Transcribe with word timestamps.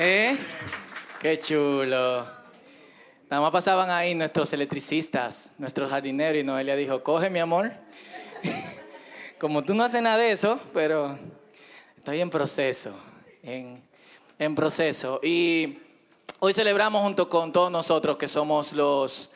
¿Eh? 0.00 0.36
Qué 1.20 1.40
chulo. 1.40 2.24
Nada 3.28 3.42
más 3.42 3.50
pasaban 3.50 3.90
ahí 3.90 4.14
nuestros 4.14 4.52
electricistas, 4.52 5.50
nuestros 5.58 5.90
jardineros, 5.90 6.40
y 6.40 6.44
Noelia 6.44 6.76
dijo, 6.76 7.02
coge 7.02 7.28
mi 7.30 7.40
amor. 7.40 7.72
Como 9.40 9.64
tú 9.64 9.74
no 9.74 9.82
haces 9.82 10.00
nada 10.00 10.18
de 10.18 10.30
eso, 10.30 10.60
pero 10.72 11.18
estoy 11.96 12.20
en 12.20 12.30
proceso, 12.30 12.94
en, 13.42 14.54
proceso. 14.54 15.18
Y 15.20 15.80
hoy 16.38 16.54
celebramos 16.54 17.02
junto 17.02 17.28
con 17.28 17.50
todos 17.50 17.72
nosotros 17.72 18.16
que 18.16 18.28
somos 18.28 18.74
los 18.74 19.30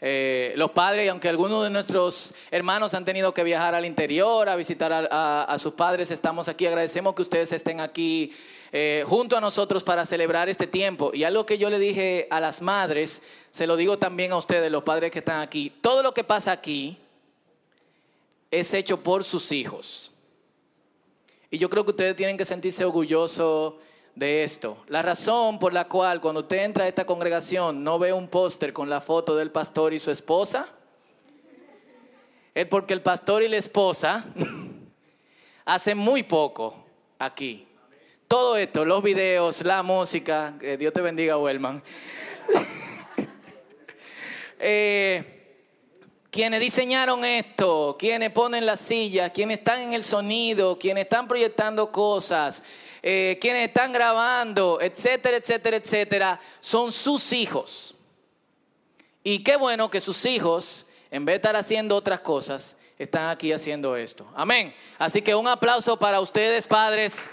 eh, 0.00 0.52
los 0.56 0.70
padres, 0.70 1.06
y 1.06 1.08
aunque 1.08 1.28
algunos 1.28 1.64
de 1.64 1.70
nuestros 1.70 2.34
hermanos 2.52 2.94
han 2.94 3.04
tenido 3.04 3.34
que 3.34 3.42
viajar 3.42 3.74
al 3.74 3.84
interior 3.84 4.48
a 4.48 4.54
visitar 4.54 4.92
a, 5.10 5.56
sus 5.58 5.72
padres, 5.74 6.12
estamos 6.12 6.46
aquí. 6.46 6.66
Agradecemos 6.66 7.14
que 7.14 7.22
ustedes 7.22 7.52
estén 7.52 7.80
aquí 7.80 8.32
eh, 8.76 9.04
junto 9.06 9.36
a 9.36 9.40
nosotros 9.40 9.84
para 9.84 10.04
celebrar 10.04 10.48
este 10.48 10.66
tiempo. 10.66 11.12
Y 11.14 11.22
algo 11.22 11.46
que 11.46 11.58
yo 11.58 11.70
le 11.70 11.78
dije 11.78 12.26
a 12.28 12.40
las 12.40 12.60
madres, 12.60 13.22
se 13.52 13.68
lo 13.68 13.76
digo 13.76 13.98
también 13.98 14.32
a 14.32 14.36
ustedes, 14.36 14.68
los 14.68 14.82
padres 14.82 15.12
que 15.12 15.20
están 15.20 15.40
aquí. 15.40 15.70
Todo 15.80 16.02
lo 16.02 16.12
que 16.12 16.24
pasa 16.24 16.50
aquí 16.50 16.98
es 18.50 18.74
hecho 18.74 19.00
por 19.00 19.22
sus 19.22 19.52
hijos. 19.52 20.10
Y 21.52 21.58
yo 21.58 21.70
creo 21.70 21.84
que 21.84 21.92
ustedes 21.92 22.16
tienen 22.16 22.36
que 22.36 22.44
sentirse 22.44 22.84
orgullosos 22.84 23.74
de 24.16 24.42
esto. 24.42 24.78
La 24.88 25.02
razón 25.02 25.60
por 25.60 25.72
la 25.72 25.86
cual 25.86 26.20
cuando 26.20 26.40
usted 26.40 26.64
entra 26.64 26.82
a 26.82 26.88
esta 26.88 27.06
congregación 27.06 27.84
no 27.84 28.00
ve 28.00 28.12
un 28.12 28.26
póster 28.26 28.72
con 28.72 28.90
la 28.90 29.00
foto 29.00 29.36
del 29.36 29.52
pastor 29.52 29.94
y 29.94 30.00
su 30.00 30.10
esposa, 30.10 30.66
es 32.52 32.66
porque 32.66 32.92
el 32.92 33.02
pastor 33.02 33.44
y 33.44 33.48
la 33.48 33.56
esposa 33.56 34.24
hacen 35.64 35.96
muy 35.96 36.24
poco 36.24 36.74
aquí. 37.20 37.68
Todo 38.34 38.56
esto, 38.56 38.84
los 38.84 39.00
videos, 39.00 39.64
la 39.64 39.84
música, 39.84 40.54
que 40.58 40.76
Dios 40.76 40.92
te 40.92 41.00
bendiga, 41.00 41.38
Wellman. 41.38 41.80
eh, 44.58 45.56
quienes 46.32 46.58
diseñaron 46.58 47.24
esto, 47.24 47.94
quienes 47.96 48.32
ponen 48.32 48.66
las 48.66 48.80
sillas, 48.80 49.30
quienes 49.30 49.58
están 49.58 49.82
en 49.82 49.92
el 49.92 50.02
sonido, 50.02 50.76
quienes 50.76 51.04
están 51.04 51.28
proyectando 51.28 51.92
cosas, 51.92 52.64
eh, 53.04 53.38
quienes 53.40 53.68
están 53.68 53.92
grabando, 53.92 54.80
etcétera, 54.80 55.36
etcétera, 55.36 55.76
etcétera, 55.76 56.40
son 56.58 56.90
sus 56.90 57.32
hijos. 57.32 57.94
Y 59.22 59.44
qué 59.44 59.54
bueno 59.54 59.88
que 59.88 60.00
sus 60.00 60.24
hijos, 60.24 60.86
en 61.12 61.24
vez 61.24 61.34
de 61.34 61.36
estar 61.36 61.54
haciendo 61.54 61.94
otras 61.94 62.18
cosas, 62.18 62.76
están 62.98 63.30
aquí 63.30 63.52
haciendo 63.52 63.96
esto. 63.96 64.26
Amén. 64.34 64.74
Así 64.98 65.22
que 65.22 65.36
un 65.36 65.46
aplauso 65.46 65.96
para 65.96 66.18
ustedes, 66.18 66.66
padres. 66.66 67.28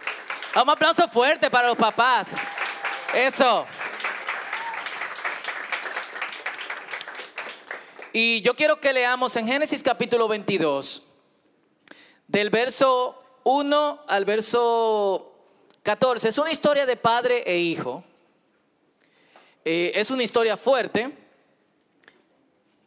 Un 0.54 0.70
aplauso 0.70 1.08
fuerte 1.08 1.50
para 1.50 1.70
los 1.70 1.78
papás. 1.78 2.36
Eso. 3.16 3.66
Y 8.12 8.42
yo 8.42 8.54
quiero 8.54 8.78
que 8.82 8.92
leamos 8.92 9.34
en 9.38 9.48
Génesis 9.48 9.82
capítulo 9.82 10.28
22, 10.28 11.04
del 12.28 12.50
verso 12.50 13.24
1 13.46 14.04
al 14.06 14.26
verso 14.26 15.34
14. 15.84 16.28
Es 16.28 16.38
una 16.38 16.52
historia 16.52 16.86
de 16.86 16.98
padre 16.98 17.44
e 17.46 17.58
hijo. 17.58 18.04
Eh, 19.64 19.94
es 19.96 20.12
una 20.12 20.24
historia 20.24 20.58
fuerte. 20.58 21.18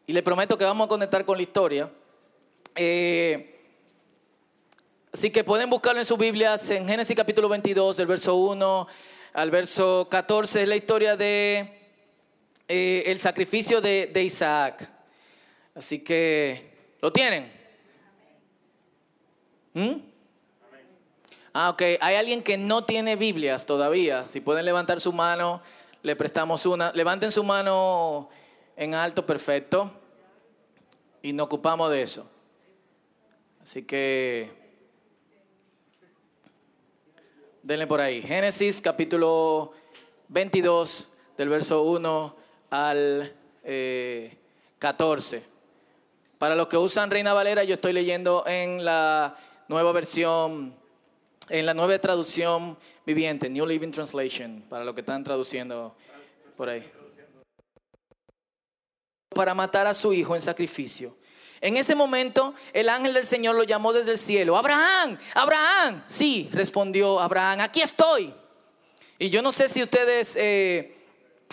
Y 0.06 0.12
le 0.12 0.22
prometo 0.22 0.58
que 0.58 0.66
vamos 0.66 0.84
a 0.84 0.88
conectar 0.88 1.24
con 1.24 1.38
la 1.38 1.42
historia. 1.42 1.90
Eh, 2.74 3.53
así 5.14 5.30
que 5.30 5.44
pueden 5.44 5.70
buscarlo 5.70 6.00
en 6.00 6.06
sus 6.06 6.18
Biblias 6.18 6.68
en 6.70 6.88
Génesis 6.88 7.14
capítulo 7.14 7.48
22, 7.48 7.96
del 7.96 8.08
verso 8.08 8.34
1 8.34 8.88
al 9.32 9.50
verso 9.52 10.08
14. 10.10 10.62
Es 10.62 10.68
la 10.68 10.74
historia 10.74 11.16
de 11.16 11.92
eh, 12.66 13.04
el 13.06 13.20
sacrificio 13.20 13.80
de, 13.80 14.10
Isaac. 14.24 14.90
Así 15.72 16.00
que, 16.00 16.96
¿lo 17.00 17.12
tienen? 17.12 17.52
¿Mm? 19.72 19.92
Ah, 21.52 21.70
ok. 21.70 21.82
Hay 22.00 22.16
alguien 22.16 22.42
que 22.42 22.58
no 22.58 22.84
tiene 22.84 23.14
Biblias 23.14 23.66
todavía. 23.66 24.26
Si 24.26 24.40
pueden 24.40 24.64
levantar 24.64 25.00
su 25.00 25.12
mano, 25.12 25.62
le 26.02 26.16
prestamos 26.16 26.66
una. 26.66 26.92
Levanten 26.92 27.30
su 27.30 27.44
mano 27.44 28.30
en 28.76 28.96
alto, 28.96 29.24
perfecto. 29.24 29.92
Y 31.22 31.32
nos 31.32 31.46
ocupamos 31.46 31.88
de 31.92 32.02
eso. 32.02 32.28
Así 33.62 33.84
que 33.84 34.63
denle 37.64 37.86
por 37.86 38.00
ahí. 38.00 38.20
Génesis 38.20 38.80
capítulo 38.82 39.72
22, 40.28 41.08
del 41.38 41.48
verso 41.48 41.82
1 41.82 42.36
al 42.70 43.34
14. 44.78 45.36
Eh, 45.36 45.42
Para 46.36 46.54
los 46.54 46.68
que 46.68 46.76
usan 46.76 47.10
Reina 47.10 47.32
Valera, 47.32 47.64
yo 47.64 47.74
estoy 47.74 47.94
leyendo 47.94 48.44
en 48.46 48.84
la 48.84 49.36
nueva 49.68 49.92
versión 49.92 50.76
en 51.50 51.66
la 51.66 51.74
nueva 51.74 51.98
traducción 51.98 52.78
viviente, 53.04 53.50
New 53.50 53.66
Living 53.66 53.90
Translation, 53.90 54.64
para 54.68 54.82
lo 54.82 54.94
que 54.94 55.00
están 55.00 55.22
traduciendo 55.22 55.94
por 56.56 56.70
ahí. 56.70 56.90
Para 59.28 59.54
matar 59.54 59.86
a 59.86 59.92
su 59.92 60.14
hijo 60.14 60.34
en 60.34 60.40
sacrificio. 60.40 61.16
En 61.64 61.78
ese 61.78 61.94
momento 61.94 62.54
el 62.74 62.90
ángel 62.90 63.14
del 63.14 63.26
Señor 63.26 63.56
lo 63.56 63.62
llamó 63.62 63.94
desde 63.94 64.10
el 64.10 64.18
cielo. 64.18 64.54
Abraham, 64.54 65.16
Abraham. 65.32 66.02
Sí, 66.04 66.50
respondió 66.52 67.18
Abraham, 67.18 67.60
aquí 67.60 67.80
estoy. 67.80 68.34
Y 69.18 69.30
yo 69.30 69.40
no 69.40 69.50
sé 69.50 69.70
si 69.70 69.82
ustedes 69.82 70.36
eh, 70.36 70.94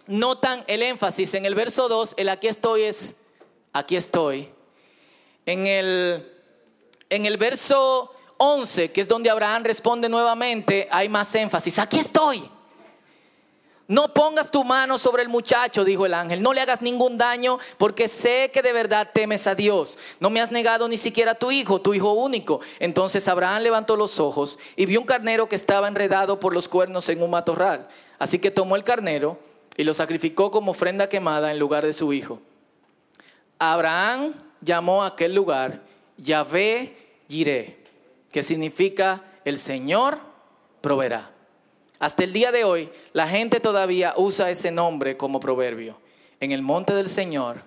notan 0.08 0.66
el 0.68 0.84
énfasis. 0.84 1.34
En 1.36 1.46
el 1.46 1.56
verso 1.56 1.88
2, 1.88 2.16
el 2.18 2.28
aquí 2.28 2.50
estoy 2.50 2.82
es, 2.82 3.16
aquí 3.72 3.96
estoy. 3.96 4.50
En 5.46 5.66
el, 5.66 6.30
en 7.10 7.26
el 7.26 7.38
verso 7.38 8.14
11, 8.36 8.92
que 8.92 9.00
es 9.00 9.08
donde 9.08 9.30
Abraham 9.30 9.64
responde 9.64 10.10
nuevamente, 10.10 10.90
hay 10.92 11.08
más 11.08 11.34
énfasis. 11.36 11.80
Aquí 11.80 12.00
estoy. 12.00 12.44
No 13.92 14.14
pongas 14.14 14.50
tu 14.50 14.64
mano 14.64 14.98
sobre 14.98 15.22
el 15.22 15.28
muchacho, 15.28 15.84
dijo 15.84 16.06
el 16.06 16.14
ángel. 16.14 16.42
No 16.42 16.54
le 16.54 16.62
hagas 16.62 16.82
ningún 16.82 17.18
daño 17.18 17.60
porque 17.78 18.08
sé 18.08 18.50
que 18.54 18.62
de 18.62 18.72
verdad 18.72 19.10
temes 19.14 19.48
a 19.48 19.54
Dios. 19.54 19.98
No 20.22 20.30
me 20.30 20.40
has 20.40 20.50
negado 20.50 20.88
ni 20.88 20.96
siquiera 20.96 21.32
a 21.32 21.36
tu 21.36 21.52
hijo, 21.52 21.82
tu 21.82 21.94
hijo 21.94 22.14
único. 22.14 22.62
Entonces 22.80 23.28
Abraham 23.28 23.64
levantó 23.64 23.98
los 23.98 24.18
ojos 24.22 24.60
y 24.78 24.86
vio 24.86 25.02
un 25.02 25.06
carnero 25.06 25.50
que 25.50 25.58
estaba 25.58 25.90
enredado 25.90 26.40
por 26.40 26.54
los 26.54 26.70
cuernos 26.70 27.10
en 27.10 27.22
un 27.22 27.32
matorral. 27.32 27.90
Así 28.18 28.40
que 28.40 28.50
tomó 28.50 28.78
el 28.78 28.86
carnero 28.86 29.38
y 29.76 29.84
lo 29.84 29.94
sacrificó 29.94 30.52
como 30.52 30.72
ofrenda 30.72 31.10
quemada 31.10 31.52
en 31.52 31.60
lugar 31.60 31.86
de 31.86 31.92
su 31.92 32.14
hijo. 32.14 32.40
Abraham 33.60 34.34
llamó 34.62 35.04
a 35.04 35.08
aquel 35.08 35.36
lugar 35.36 35.82
Yahvé 36.16 36.96
Jireh 37.28 37.84
que 38.32 38.42
significa 38.42 39.22
el 39.44 39.60
Señor 39.60 40.18
proveerá. 40.80 41.41
Hasta 42.02 42.24
el 42.24 42.34
día 42.34 42.52
de 42.52 42.64
hoy, 42.64 42.90
la 43.14 43.28
gente 43.28 43.60
todavía 43.60 44.16
usa 44.18 44.50
ese 44.50 44.72
nombre 44.72 45.18
como 45.18 45.40
proverbio. 45.40 46.00
En 46.40 46.52
el 46.52 46.64
monte 46.64 46.96
del 46.96 47.08
Señor 47.08 47.62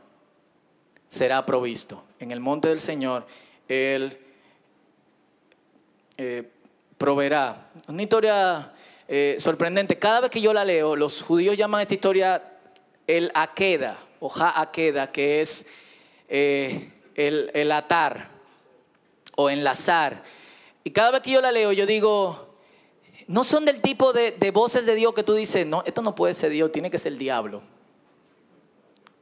será 1.06 1.46
provisto. 1.46 2.02
En 2.18 2.32
el 2.32 2.40
monte 2.40 2.66
del 2.66 2.80
Señor 2.80 3.28
Él 3.68 4.18
eh, 6.16 6.50
proveerá. 6.98 7.70
Una 7.86 8.02
historia 8.02 8.72
eh, 9.06 9.36
sorprendente. 9.38 10.00
Cada 10.00 10.22
vez 10.22 10.30
que 10.30 10.40
yo 10.40 10.52
la 10.52 10.64
leo, 10.64 10.96
los 10.96 11.22
judíos 11.22 11.56
llaman 11.56 11.82
esta 11.82 11.94
historia 11.94 12.42
el 13.06 13.30
Akeda 13.34 14.00
o 14.18 14.28
Ha-Akeda, 14.28 15.12
que 15.12 15.42
es 15.42 15.64
eh, 16.28 16.90
el, 17.14 17.52
el 17.54 17.70
atar 17.70 18.30
o 19.36 19.48
enlazar. 19.48 20.24
Y 20.82 20.90
cada 20.90 21.12
vez 21.12 21.20
que 21.20 21.30
yo 21.30 21.40
la 21.40 21.52
leo, 21.52 21.70
yo 21.70 21.86
digo, 21.86 22.53
no 23.26 23.44
son 23.44 23.64
del 23.64 23.80
tipo 23.80 24.12
de, 24.12 24.50
voces 24.52 24.86
de 24.86 24.94
Dios 24.94 25.14
que 25.14 25.22
tú 25.22 25.34
dices, 25.34 25.66
no, 25.66 25.82
esto 25.86 26.02
no 26.02 26.14
puede 26.14 26.34
ser 26.34 26.50
Dios, 26.50 26.72
tiene 26.72 26.90
que 26.90 26.98
ser 26.98 27.12
el 27.12 27.18
diablo. 27.18 27.62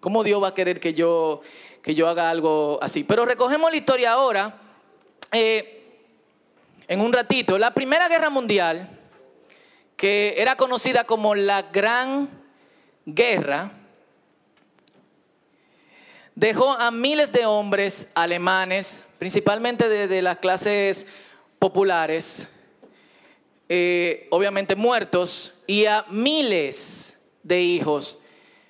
¿Cómo 0.00 0.24
Dios 0.24 0.42
va 0.42 0.48
a 0.48 0.54
querer 0.54 0.80
que 0.80 0.94
yo, 0.94 1.42
que 1.82 1.94
yo 1.94 2.08
haga 2.08 2.30
algo 2.30 2.78
así? 2.82 3.04
Pero 3.04 3.24
recogemos 3.24 3.70
la 3.70 3.76
historia 3.76 4.12
ahora, 4.12 4.58
eh, 5.30 5.78
en 6.88 7.00
un 7.00 7.12
ratito. 7.12 7.58
La 7.58 7.72
Primera 7.72 8.08
Guerra 8.08 8.28
Mundial, 8.28 8.98
que 9.96 10.34
era 10.36 10.56
conocida 10.56 11.04
como 11.04 11.34
la 11.36 11.62
Gran 11.62 12.28
Guerra, 13.06 13.70
dejó 16.34 16.72
a 16.72 16.90
miles 16.90 17.30
de 17.30 17.46
hombres 17.46 18.08
alemanes, 18.14 19.04
principalmente 19.18 19.88
de 19.88 20.22
las 20.22 20.38
clases 20.38 21.06
populares, 21.60 22.48
eh, 23.74 24.26
obviamente 24.28 24.76
muertos, 24.76 25.54
y 25.66 25.86
a 25.86 26.04
miles 26.10 27.16
de 27.42 27.62
hijos 27.62 28.18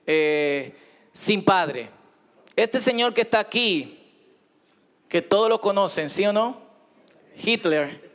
eh, 0.07 0.77
sin 1.13 1.45
padre. 1.45 1.91
Este 2.55 2.79
señor 2.79 3.13
que 3.13 3.23
está 3.23 3.41
aquí, 3.41 3.99
que 5.09 5.21
todos 5.21 5.49
lo 5.49 5.61
conocen, 5.61 6.09
¿sí 6.09 6.25
o 6.25 6.33
no? 6.33 6.63
Hitler, 7.37 8.13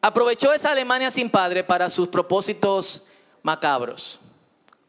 aprovechó 0.00 0.52
esa 0.52 0.70
Alemania 0.70 1.10
sin 1.10 1.28
padre 1.30 1.64
para 1.64 1.90
sus 1.90 2.06
propósitos 2.06 3.04
macabros. 3.42 4.20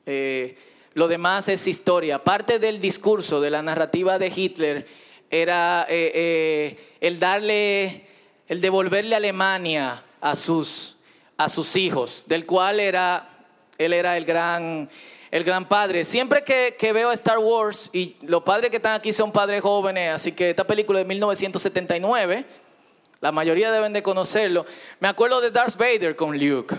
Eh, 0.06 0.60
lo 0.94 1.08
demás 1.08 1.48
es 1.48 1.66
historia. 1.66 2.24
Parte 2.24 2.60
del 2.60 2.80
discurso, 2.80 3.42
de 3.42 3.50
la 3.50 3.64
narrativa 3.64 4.20
de 4.20 4.28
Hitler, 4.28 4.88
era 5.32 5.88
el 5.90 7.20
darle, 7.20 8.06
el 8.48 8.62
devolverle 8.62 9.16
a 9.16 9.18
Alemania 9.18 10.06
a 10.22 10.36
sus, 10.36 10.99
a 11.40 11.48
sus 11.48 11.78
hijos, 11.78 12.26
del 12.28 12.46
cual 12.46 12.82
era, 12.82 13.30
él 13.78 13.94
era 13.94 14.18
el 14.18 14.26
gran, 14.26 14.90
el 15.32 15.44
gran 15.46 15.70
padre. 15.70 16.04
Siempre 16.04 16.44
que, 16.44 16.76
que, 16.78 16.92
veo 16.92 17.14
Star 17.14 17.38
Wars, 17.38 17.90
y 17.94 18.18
los 18.24 18.44
padres 18.44 18.70
que 18.70 18.76
están 18.76 18.96
aquí 18.96 19.14
son 19.14 19.32
padres 19.32 19.62
jóvenes, 19.62 20.14
así 20.14 20.34
que 20.34 20.50
esta 20.50 20.68
película 20.68 21.00
de 21.00 21.06
1979, 21.06 22.44
la 23.22 23.32
mayoría 23.32 23.72
deben 23.72 23.94
de 23.94 24.04
conocerlo, 24.04 24.66
me 25.00 25.08
acuerdo 25.08 25.40
de 25.40 25.50
Darth 25.50 25.78
Vader 25.78 26.14
con 26.18 26.38
Luke. 26.38 26.76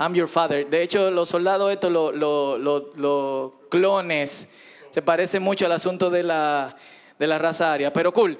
I'm 0.00 0.12
your 0.12 0.26
father. 0.26 0.68
De 0.68 0.82
hecho, 0.82 1.08
los 1.12 1.28
soldados 1.28 1.72
estos, 1.72 1.92
los, 1.92 3.52
clones, 3.70 4.48
se 4.90 5.02
parece 5.02 5.38
mucho 5.38 5.66
al 5.66 5.72
asunto 5.72 6.10
de 6.10 6.24
la, 6.24 6.76
de 7.16 7.28
la 7.28 7.38
raza 7.38 7.72
aria, 7.72 7.92
pero 7.92 8.12
cool. 8.12 8.36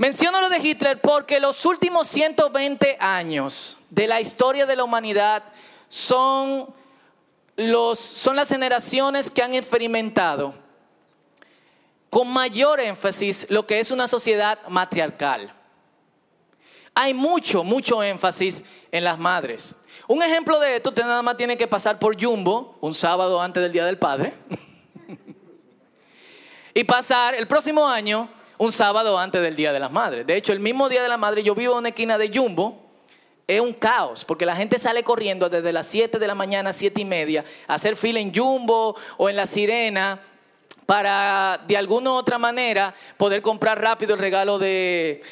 Menciono 0.00 0.40
lo 0.40 0.48
de 0.48 0.56
Hitler 0.56 0.98
porque 0.98 1.38
los 1.40 1.66
últimos 1.66 2.08
120 2.08 2.96
años 2.98 3.76
de 3.90 4.06
la 4.06 4.18
historia 4.18 4.64
de 4.64 4.74
la 4.74 4.82
humanidad 4.82 5.42
son, 5.90 6.72
los, 7.54 7.98
son 7.98 8.34
las 8.34 8.48
generaciones 8.48 9.30
que 9.30 9.42
han 9.42 9.52
experimentado 9.52 10.54
con 12.08 12.32
mayor 12.32 12.80
énfasis 12.80 13.46
lo 13.50 13.66
que 13.66 13.78
es 13.78 13.90
una 13.90 14.08
sociedad 14.08 14.58
matriarcal. 14.68 15.52
Hay 16.94 17.12
mucho, 17.12 17.62
mucho 17.62 18.02
énfasis 18.02 18.64
en 18.90 19.04
las 19.04 19.18
madres. 19.18 19.74
Un 20.08 20.22
ejemplo 20.22 20.58
de 20.60 20.76
esto, 20.76 20.88
usted 20.88 21.02
nada 21.02 21.20
más 21.20 21.36
tiene 21.36 21.58
que 21.58 21.68
pasar 21.68 21.98
por 21.98 22.18
Jumbo 22.18 22.78
un 22.80 22.94
sábado 22.94 23.38
antes 23.38 23.62
del 23.62 23.72
Día 23.72 23.84
del 23.84 23.98
Padre 23.98 24.32
y 26.72 26.84
pasar 26.84 27.34
el 27.34 27.46
próximo 27.46 27.86
año 27.86 28.30
un 28.60 28.72
sábado 28.72 29.18
antes 29.18 29.40
del 29.40 29.56
Día 29.56 29.72
de 29.72 29.80
las 29.80 29.90
Madres. 29.90 30.26
De 30.26 30.36
hecho, 30.36 30.52
el 30.52 30.60
mismo 30.60 30.90
Día 30.90 31.02
de 31.02 31.08
la 31.08 31.16
Madre, 31.16 31.42
yo 31.42 31.54
vivo 31.54 31.72
en 31.72 31.78
una 31.78 31.88
esquina 31.88 32.18
de 32.18 32.30
Jumbo, 32.32 32.90
es 33.46 33.58
un 33.58 33.72
caos, 33.72 34.24
porque 34.26 34.44
la 34.44 34.54
gente 34.54 34.78
sale 34.78 35.02
corriendo 35.02 35.48
desde 35.48 35.72
las 35.72 35.86
7 35.86 36.18
de 36.18 36.26
la 36.26 36.34
mañana, 36.34 36.72
7 36.74 37.00
y 37.00 37.04
media, 37.06 37.42
a 37.66 37.74
hacer 37.74 37.96
fila 37.96 38.20
en 38.20 38.34
Jumbo 38.34 38.94
o 39.16 39.28
en 39.30 39.36
La 39.36 39.46
Sirena 39.46 40.20
para 40.84 41.58
de 41.66 41.76
alguna 41.76 42.10
u 42.10 42.14
otra 42.14 42.36
manera 42.36 42.94
poder 43.16 43.40
comprar 43.40 43.80
rápido 43.80 44.12
el 44.12 44.20
regalo 44.20 44.58
de, 44.58 45.22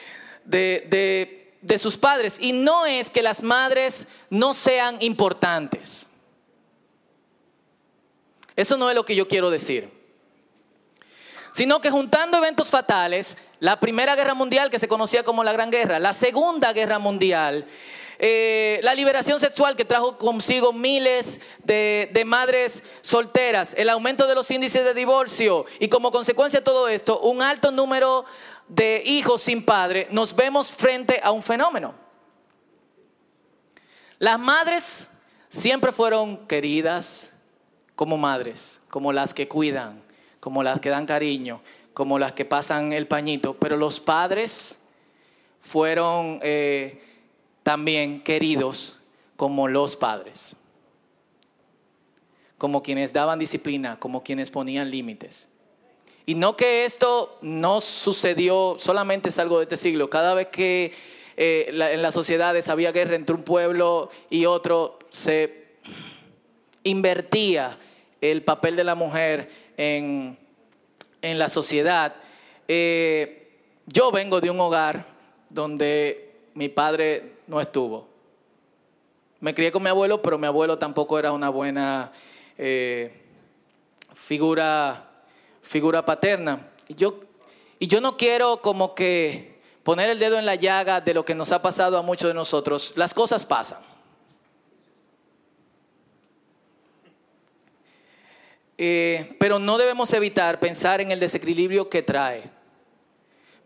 de 0.45 1.39
de 1.61 1.79
sus 1.79 1.97
padres. 1.97 2.39
Y 2.41 2.53
no 2.53 2.87
es 2.87 3.11
que 3.11 3.23
las 3.23 3.43
madres 3.43 4.07
no 4.31 4.55
sean 4.55 4.97
importantes. 5.01 6.07
Eso 8.57 8.77
no 8.77 8.89
es 8.89 8.97
lo 8.97 9.05
que 9.05 9.15
yo 9.15 9.29
quiero 9.29 9.51
decir. 9.51 9.98
Sino 11.59 11.81
que 11.81 11.91
juntando 11.91 12.39
eventos 12.39 12.69
fatales, 12.69 13.37
la 13.59 13.81
Primera 13.81 14.15
Guerra 14.15 14.35
Mundial, 14.35 14.71
que 14.71 14.79
se 14.79 14.87
conocía 14.87 15.25
como 15.25 15.43
la 15.43 15.53
Gran 15.53 15.73
Guerra, 15.73 15.99
la 15.99 16.13
Segunda 16.13 16.73
Guerra 16.73 17.01
Mundial, 17.01 17.67
eh, 18.21 18.79
la 18.85 18.95
liberación 18.95 19.41
sexual 19.41 19.75
que 19.75 19.85
trajo 19.85 20.19
consigo 20.19 20.73
miles 20.73 21.41
de, 21.65 22.11
de, 22.13 22.25
madres 22.25 22.85
solteras, 23.01 23.75
el 23.77 23.89
aumento 23.89 24.29
de 24.29 24.37
los 24.37 24.49
índices 24.53 24.85
de 24.85 24.95
divorcio 24.95 25.67
y 25.81 25.89
como 25.89 26.13
consecuencia 26.13 26.61
de 26.61 26.65
todo 26.65 26.87
esto, 26.87 27.19
un 27.23 27.43
alto 27.43 27.73
número 27.73 28.25
de 28.69 29.03
hijos 29.05 29.43
sin 29.43 29.65
padre, 29.65 30.07
nos 30.13 30.37
vemos 30.37 30.71
frente 30.71 31.21
a 31.25 31.33
un 31.33 31.43
fenómeno. 31.43 31.93
Las 34.21 34.39
madres 34.39 35.09
siempre 35.49 35.91
fueron 35.91 36.47
queridas 36.47 37.33
como 37.97 38.17
madres, 38.17 38.81
como 38.91 39.13
las 39.13 39.35
que 39.35 39.49
cuidan, 39.49 40.07
como 40.41 40.63
las 40.63 40.81
que 40.81 40.91
dan 40.91 41.07
cariño, 41.07 41.61
como 41.95 42.19
las 42.19 42.33
que 42.33 42.45
pasan 42.45 42.93
el 42.93 43.07
pañito, 43.07 43.55
pero 43.55 43.77
los 43.77 44.01
padres 44.01 44.79
fueron 45.61 46.41
eh, 46.43 47.03
también 47.63 48.23
queridos 48.23 48.99
como 49.37 49.69
los 49.69 49.97
padres, 49.97 50.57
como 52.57 52.83
quienes 52.83 53.13
daban 53.13 53.39
disciplina, 53.39 53.99
como 53.99 54.23
quienes 54.23 54.51
ponían 54.51 54.91
límites. 54.91 55.49
Y 56.27 56.35
no 56.35 56.57
que 56.57 56.85
esto 56.85 57.39
no 57.41 57.81
sucedió, 57.81 58.77
solamente 58.79 59.31
es 59.31 59.39
algo 59.39 59.59
de 59.59 59.63
este 59.65 59.77
siglo. 59.77 60.11
Cada 60.11 60.35
vez 60.35 60.49
que 60.49 60.93
eh, 61.37 61.67
en 61.69 62.03
las 62.03 62.15
sociedades 62.15 62.69
había 62.69 62.93
guerra 62.93 63.17
entre 63.17 63.35
un 63.35 63.43
pueblo 63.43 64.11
y 64.29 64.45
otro, 64.45 64.99
se 65.11 65.69
invertía 66.83 67.79
el 68.21 68.43
papel 68.43 68.77
de 68.77 68.85
la 68.85 68.95
mujer 68.95 69.68
en, 69.79 70.37
la 71.23 71.49
sociedad. 71.49 72.15
Eh, 72.67 73.49
yo 73.87 74.13
vengo 74.13 74.43
de 74.43 74.51
un 74.51 74.61
hogar 74.61 75.07
donde 75.49 76.35
mi 76.53 76.69
padre 76.69 77.37
no 77.47 77.61
estuvo. 77.61 78.07
Me 79.41 79.55
crié 79.55 79.73
con 79.73 79.83
mi 79.83 79.89
abuelo, 79.89 80.21
pero 80.21 80.37
mi 80.37 80.47
abuelo 80.47 80.77
tampoco 80.77 81.19
era 81.19 81.33
una 81.33 81.49
buena 81.49 82.13
eh, 82.59 83.23
figura 84.15 85.09
figura 85.69 86.05
paterna. 86.05 86.67
Y 86.89 86.95
yo, 86.95 87.21
y 87.79 87.87
yo 87.87 88.01
no 88.01 88.17
quiero 88.17 88.61
como 88.63 88.95
que 88.95 89.61
poner 89.83 90.09
el 90.11 90.19
dedo 90.19 90.39
en 90.39 90.47
la 90.47 90.55
llaga 90.55 91.01
de 91.01 91.15
lo 91.15 91.25
que 91.25 91.35
nos 91.35 91.53
ha 91.53 91.63
pasado 91.63 91.99
a 91.99 92.03
muchos 92.03 92.29
de 92.29 92.35
nosotros. 92.35 92.93
Las 92.97 93.15
cosas 93.15 93.45
pasan. 93.45 93.79
Eh, 98.81 99.37
pero 99.41 99.59
no 99.59 99.77
debemos 99.77 100.13
evitar 100.13 100.61
pensar 100.61 101.01
en 101.01 101.11
el 101.11 101.19
desequilibrio 101.19 101.91
que 101.91 102.01
trae. 102.01 102.49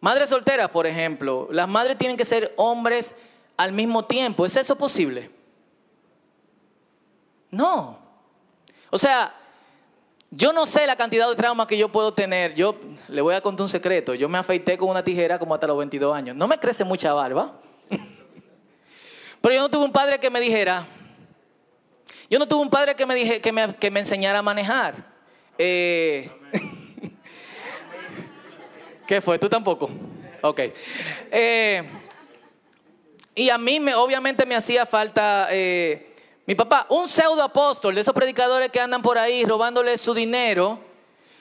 Madres 0.01 0.31
solteras, 0.31 0.71
por 0.71 0.87
ejemplo, 0.87 1.49
las 1.53 1.69
madres 1.69 1.99
tienen 1.99 2.17
que 2.17 2.25
ser 2.25 2.53
hombres 2.57 3.15
al 3.57 3.73
mismo 3.73 4.05
tiempo. 4.05 4.45
¿Es 4.45 4.57
eso 4.57 4.77
posible? 4.77 5.31
No. 7.51 7.99
O 8.91 8.99
sea, 8.99 9.33
yo 10.31 10.53
no 10.53 10.65
sé 10.65 10.87
la 10.87 10.97
cantidad 10.97 11.29
de 11.29 11.37
traumas 11.37 11.67
que 11.67 11.77
yo 11.77 11.91
puedo 11.91 12.15
tener. 12.15 12.55
Yo 12.55 12.75
le 13.09 13.21
voy 13.21 13.35
a 13.35 13.43
contar 13.43 13.63
un 13.63 13.69
secreto. 13.69 14.15
Yo 14.15 14.29
me 14.31 14.39
afeité 14.39 14.79
con 14.79 14.89
una 14.89 15.05
tijera 15.05 15.39
como 15.39 15.55
hasta 15.55 15.67
los 15.67 15.77
22 15.77 16.17
años. 16.17 16.35
No 16.35 16.49
me 16.49 16.59
crece 16.59 16.85
mucha 16.85 17.13
barba. 17.13 17.53
Pero 19.43 19.55
yo 19.55 19.61
no 19.61 19.69
tuve 19.69 19.85
un 19.85 19.93
padre 19.93 20.19
que 20.19 20.31
me 20.31 20.41
dijera. 20.41 20.87
Yo 22.31 22.39
no 22.39 22.49
tuve 22.49 22.63
un 22.63 22.71
padre 22.71 22.97
que 22.97 23.05
me, 23.05 23.15
dije, 23.15 23.43
que 23.43 23.53
me, 23.53 23.77
que 23.77 23.91
me 23.91 24.01
enseñara 24.01 24.39
a 24.39 24.43
manejar. 24.43 25.12
Eh, 25.59 26.31
¿Qué 29.07 29.21
fue? 29.21 29.39
¿Tú 29.39 29.49
tampoco? 29.49 29.91
Ok. 30.43 30.61
Eh, 31.31 31.83
y 33.35 33.49
a 33.49 33.59
mí 33.59 33.81
me, 33.81 33.95
obviamente 33.95 34.47
me 34.47 34.55
hacía 34.55 34.87
falta... 34.87 35.49
Eh, 35.51 36.09
mi 36.45 36.57
papá, 36.57 36.87
un 36.91 37.09
pseudo 37.09 37.43
apóstol 37.43 37.95
de 37.95 38.01
esos 38.01 38.15
predicadores 38.15 38.71
que 38.71 38.81
andan 38.81 39.01
por 39.01 39.17
ahí 39.17 39.45
robándole 39.45 39.97
su 39.97 40.13
dinero, 40.13 40.81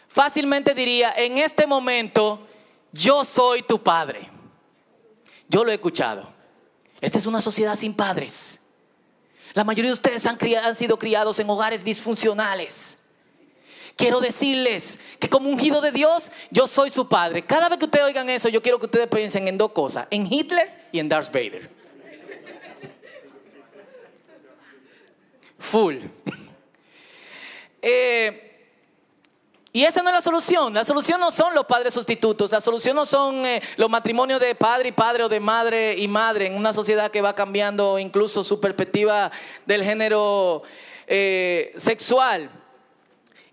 fácilmente 0.08 0.75
diría, 0.75 1.12
en 1.18 1.39
este 1.39 1.65
momento, 1.65 2.48
yo 2.91 3.24
soy 3.24 3.63
tu 3.63 3.82
padre. 3.82 4.30
Yo 5.50 5.65
lo 5.65 5.72
he 5.72 5.75
escuchado. 5.75 6.32
Esta 7.01 7.18
es 7.18 7.25
una 7.25 7.41
sociedad 7.41 7.75
sin 7.75 7.96
padres. 7.96 8.60
La 9.53 9.63
mayoría 9.63 9.89
de 9.89 9.96
ustedes 9.96 10.25
han, 10.27 10.38
han 10.63 10.75
sido 10.75 11.00
criados 11.00 11.39
en 11.39 11.50
hogares 11.50 11.84
disfuncionales. 11.84 13.00
Quiero 13.95 14.19
decirles 14.19 15.00
que 15.19 15.29
como 15.29 15.50
ungido 15.50 15.81
de 15.81 15.91
Dios, 15.91 16.31
yo 16.50 16.67
soy 16.67 16.89
su 16.89 17.07
padre. 17.07 17.43
Cada 17.43 17.69
vez 17.69 17.77
que 17.77 17.86
ustedes 17.86 18.05
oigan 18.05 18.29
eso, 18.29 18.50
yo 18.50 18.62
quiero 18.62 18.79
que 18.79 18.86
ustedes 18.86 19.07
piensen 19.07 19.48
en 19.48 19.57
dos 19.57 19.71
cosas, 19.71 20.07
en 20.10 20.31
Hitler 20.31 20.88
y 20.91 21.00
en 21.00 21.10
Darth 21.10 21.31
Vader. 21.31 21.81
full. 25.62 25.98
Eh, 27.83 28.51
y 29.74 29.83
esa 29.83 30.03
no 30.03 30.10
es 30.10 30.13
la 30.13 30.21
solución. 30.21 30.71
La 30.71 30.86
solución 30.86 31.19
no 31.19 31.31
son 31.31 31.55
los 31.55 31.65
padres 31.65 31.95
sustitutos. 31.95 32.51
La 32.51 32.62
solución 32.62 32.95
no 32.95 33.07
son 33.07 33.43
eh, 33.43 33.60
los 33.75 33.89
matrimonios 33.89 34.39
de 34.39 34.53
padre 34.53 34.89
y 34.89 34.91
padre 34.91 35.24
o 35.24 35.29
de 35.29 35.39
madre 35.39 35.95
y 35.98 36.07
madre 36.07 36.45
en 36.45 36.53
una 36.53 36.74
sociedad 36.74 37.10
que 37.10 37.21
va 37.21 37.33
cambiando 37.33 37.98
incluso 37.98 38.43
su 38.43 38.60
perspectiva 38.60 39.31
del 39.65 39.83
género 39.83 40.62
eh, 41.07 41.74
sexual. 41.75 42.51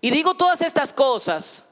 Y 0.01 0.11
digo 0.11 0.33
todas 0.33 0.61
estas 0.61 0.93
cosas 0.93 1.63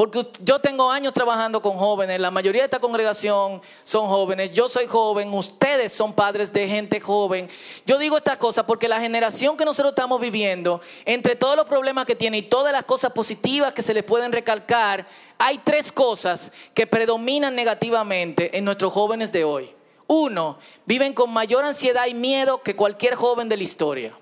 porque 0.00 0.26
yo 0.42 0.58
tengo 0.60 0.90
años 0.90 1.12
trabajando 1.12 1.60
con 1.60 1.76
jóvenes, 1.76 2.18
la 2.18 2.30
mayoría 2.30 2.62
de 2.62 2.64
esta 2.64 2.78
congregación 2.78 3.60
son 3.84 4.08
jóvenes, 4.08 4.50
yo 4.50 4.66
soy 4.66 4.86
joven, 4.86 5.30
ustedes 5.34 5.92
son 5.92 6.14
padres 6.14 6.50
de 6.54 6.66
gente 6.66 7.00
joven. 7.00 7.50
Yo 7.84 7.98
digo 7.98 8.16
estas 8.16 8.38
cosas 8.38 8.64
porque 8.64 8.88
la 8.88 8.98
generación 8.98 9.58
que 9.58 9.64
nosotros 9.66 9.92
estamos 9.92 10.18
viviendo, 10.18 10.80
entre 11.04 11.36
todos 11.36 11.54
los 11.54 11.66
problemas 11.66 12.06
que 12.06 12.14
tiene 12.14 12.38
y 12.38 12.42
todas 12.44 12.72
las 12.72 12.84
cosas 12.84 13.12
positivas 13.12 13.74
que 13.74 13.82
se 13.82 13.92
les 13.92 14.02
pueden 14.02 14.32
recalcar, 14.32 15.06
hay 15.36 15.58
tres 15.58 15.92
cosas 15.92 16.50
que 16.72 16.86
predominan 16.86 17.54
negativamente 17.54 18.56
en 18.56 18.64
nuestros 18.64 18.94
jóvenes 18.94 19.30
de 19.32 19.44
hoy. 19.44 19.70
Uno, 20.06 20.58
viven 20.86 21.12
con 21.12 21.30
mayor 21.30 21.62
ansiedad 21.62 22.06
y 22.06 22.14
miedo 22.14 22.62
que 22.62 22.74
cualquier 22.74 23.16
joven 23.16 23.50
de 23.50 23.58
la 23.58 23.64
historia. 23.64 24.18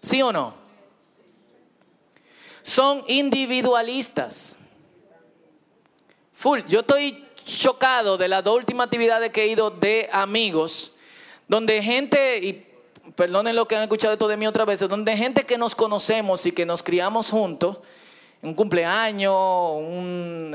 ¿Sí 0.00 0.20
o 0.20 0.32
no? 0.32 0.61
Son 2.62 3.04
individualistas. 3.08 4.56
Full. 6.32 6.60
Yo 6.66 6.80
estoy 6.80 7.24
chocado 7.44 8.16
de 8.16 8.28
las 8.28 8.42
dos 8.44 8.56
últimas 8.56 8.86
actividades 8.86 9.30
que 9.30 9.42
he 9.42 9.48
ido 9.48 9.70
de 9.70 10.08
amigos, 10.12 10.92
donde 11.48 11.82
gente, 11.82 12.38
y 12.38 12.66
perdonen 13.14 13.56
lo 13.56 13.66
que 13.66 13.76
han 13.76 13.82
escuchado 13.82 14.12
esto 14.12 14.28
de 14.28 14.36
mí 14.36 14.46
otra 14.46 14.64
vez, 14.64 14.80
donde 14.80 15.16
gente 15.16 15.44
que 15.44 15.58
nos 15.58 15.74
conocemos 15.74 16.46
y 16.46 16.52
que 16.52 16.66
nos 16.66 16.82
criamos 16.82 17.30
juntos, 17.30 17.78
un 18.42 18.54
cumpleaños 18.54 19.32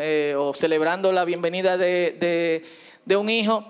eh, 0.01 0.35
o 0.37 0.53
celebrando 0.53 1.11
la 1.11 1.23
bienvenida 1.23 1.77
de, 1.77 2.65
de 3.05 3.15
un 3.15 3.29
hijo, 3.29 3.65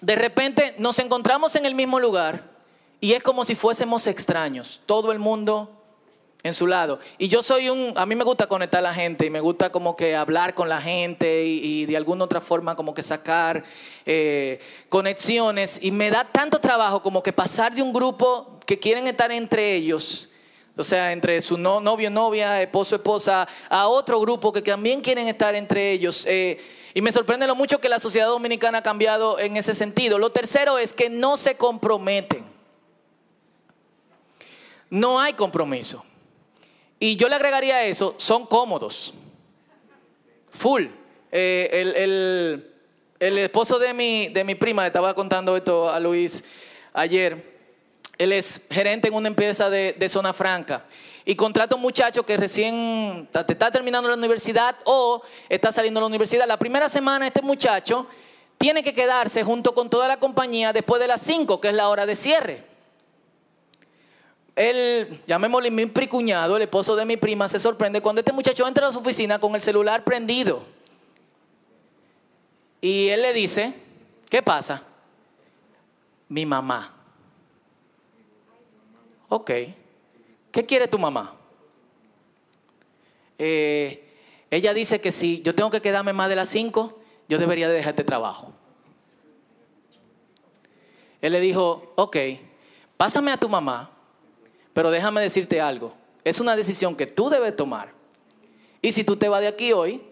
de 0.00 0.16
repente 0.16 0.74
nos 0.78 0.98
encontramos 0.98 1.54
en 1.54 1.66
el 1.66 1.74
mismo 1.74 2.00
lugar 2.00 2.50
y 3.00 3.12
es 3.12 3.22
como 3.22 3.44
si 3.44 3.54
fuésemos 3.54 4.06
extraños, 4.06 4.80
todo 4.86 5.12
el 5.12 5.18
mundo 5.18 5.81
en 6.44 6.54
su 6.54 6.66
lado. 6.66 6.98
Y 7.18 7.28
yo 7.28 7.42
soy 7.42 7.68
un, 7.68 7.92
a 7.96 8.04
mí 8.04 8.14
me 8.14 8.24
gusta 8.24 8.46
conectar 8.46 8.80
a 8.80 8.82
la 8.82 8.94
gente 8.94 9.26
y 9.26 9.30
me 9.30 9.40
gusta 9.40 9.70
como 9.70 9.96
que 9.96 10.16
hablar 10.16 10.54
con 10.54 10.68
la 10.68 10.80
gente 10.80 11.44
y, 11.44 11.86
de 11.86 11.96
alguna 11.96 12.24
otra 12.24 12.40
forma 12.40 12.74
como 12.74 12.94
que 12.94 13.02
sacar 13.02 13.62
eh, 14.04 14.60
conexiones. 14.88 15.78
Y 15.82 15.90
me 15.90 16.10
da 16.10 16.24
tanto 16.24 16.58
trabajo 16.58 17.02
como 17.02 17.22
que 17.22 17.32
pasar 17.32 17.74
de 17.74 17.82
un 17.82 17.92
grupo 17.92 18.58
que 18.66 18.78
quieren 18.78 19.06
estar 19.06 19.30
entre 19.30 19.74
ellos, 19.74 20.28
o 20.76 20.82
sea, 20.82 21.12
entre 21.12 21.40
su 21.42 21.58
novio, 21.58 22.10
novia, 22.10 22.62
esposo, 22.62 22.96
esposa, 22.96 23.46
a 23.68 23.88
otro 23.88 24.18
grupo 24.20 24.52
que 24.52 24.62
también 24.62 25.00
quieren 25.00 25.28
estar 25.28 25.54
entre 25.54 25.92
ellos. 25.92 26.24
Eh, 26.26 26.58
y 26.94 27.00
me 27.00 27.12
sorprende 27.12 27.46
lo 27.46 27.54
mucho 27.54 27.80
que 27.80 27.88
la 27.88 28.00
sociedad 28.00 28.26
dominicana 28.26 28.78
ha 28.78 28.82
cambiado 28.82 29.38
en 29.38 29.56
ese 29.56 29.74
sentido. 29.74 30.18
Lo 30.18 30.30
tercero 30.30 30.76
es 30.78 30.92
que 30.92 31.08
no 31.08 31.36
se 31.36 31.56
comprometen. 31.56 32.44
No 34.90 35.18
hay 35.18 35.32
compromiso. 35.32 36.04
Y 37.02 37.16
yo 37.16 37.28
le 37.28 37.34
agregaría 37.34 37.78
a 37.78 37.82
eso, 37.82 38.14
son 38.16 38.46
cómodos. 38.46 39.12
Full. 40.50 40.84
Eh, 41.32 42.62
el, 43.18 43.38
esposo 43.38 43.80
de 43.80 43.92
mi, 43.92 44.28
de 44.28 44.44
mi 44.44 44.54
prima, 44.54 44.82
le 44.82 44.86
estaba 44.86 45.12
contando 45.12 45.56
esto 45.56 45.90
a 45.90 45.98
Luis 45.98 46.44
ayer, 46.92 47.58
él 48.18 48.30
es 48.30 48.60
gerente 48.70 49.08
en 49.08 49.14
una 49.14 49.26
empresa 49.26 49.68
de, 49.68 50.08
zona 50.08 50.32
franca 50.32 50.84
y 51.24 51.34
contrata 51.34 51.74
a 51.74 51.76
un 51.76 51.82
muchacho 51.82 52.24
que 52.24 52.36
recién 52.36 53.28
está 53.34 53.72
terminando 53.72 54.08
la 54.08 54.14
universidad 54.14 54.76
o 54.84 55.22
está 55.48 55.72
saliendo 55.72 55.98
de 55.98 56.02
la 56.02 56.06
universidad. 56.06 56.46
La 56.46 56.56
primera 56.56 56.88
semana 56.88 57.26
este 57.26 57.42
muchacho 57.42 58.06
tiene 58.58 58.84
que 58.84 58.94
quedarse 58.94 59.42
junto 59.42 59.74
con 59.74 59.90
toda 59.90 60.06
la 60.06 60.18
compañía 60.18 60.72
después 60.72 61.00
de 61.00 61.08
las 61.08 61.20
5, 61.22 61.60
que 61.60 61.70
es 61.70 61.74
la 61.74 61.88
hora 61.88 62.06
de 62.06 62.14
cierre 62.14 62.71
el, 64.54 65.22
llamémosle 65.26 65.70
mi 65.70 65.86
pricuñado, 65.86 66.56
el 66.56 66.62
esposo 66.62 66.94
de 66.94 67.06
mi 67.06 67.16
prima, 67.16 67.48
se 67.48 67.58
sorprende 67.58 68.00
cuando 68.00 68.20
este 68.20 68.32
muchacho 68.32 68.66
entra 68.66 68.88
a 68.88 68.92
su 68.92 68.98
oficina 68.98 69.38
con 69.38 69.54
el 69.54 69.62
celular 69.62 70.04
prendido. 70.04 70.62
Y 72.80 73.08
él 73.08 73.22
le 73.22 73.32
dice, 73.32 73.74
¿qué 74.28 74.42
pasa? 74.42 74.82
Mi 76.28 76.44
mamá. 76.44 76.94
Ok. 79.28 79.50
¿Qué 80.50 80.66
quiere 80.66 80.86
tu 80.86 80.98
mamá? 80.98 81.34
Eh, 83.38 84.04
ella 84.50 84.74
dice 84.74 85.00
que 85.00 85.12
si 85.12 85.40
yo 85.40 85.54
tengo 85.54 85.70
que 85.70 85.80
quedarme 85.80 86.12
más 86.12 86.28
de 86.28 86.36
las 86.36 86.50
5, 86.50 86.98
yo 87.28 87.38
debería 87.38 87.68
de 87.68 87.74
dejar 87.74 87.92
este 87.92 88.04
trabajo. 88.04 88.52
Él 91.22 91.32
le 91.32 91.40
dijo, 91.40 91.92
ok, 91.96 92.16
pásame 92.98 93.32
a 93.32 93.38
tu 93.38 93.48
mamá 93.48 93.90
pero 94.72 94.90
déjame 94.90 95.20
decirte 95.20 95.60
algo, 95.60 95.94
es 96.24 96.40
una 96.40 96.56
decisión 96.56 96.96
que 96.96 97.06
tú 97.06 97.30
debes 97.30 97.56
tomar. 97.56 97.92
Y 98.80 98.92
si 98.92 99.04
tú 99.04 99.16
te 99.16 99.28
vas 99.28 99.40
de 99.40 99.48
aquí 99.48 99.72
hoy, 99.72 100.02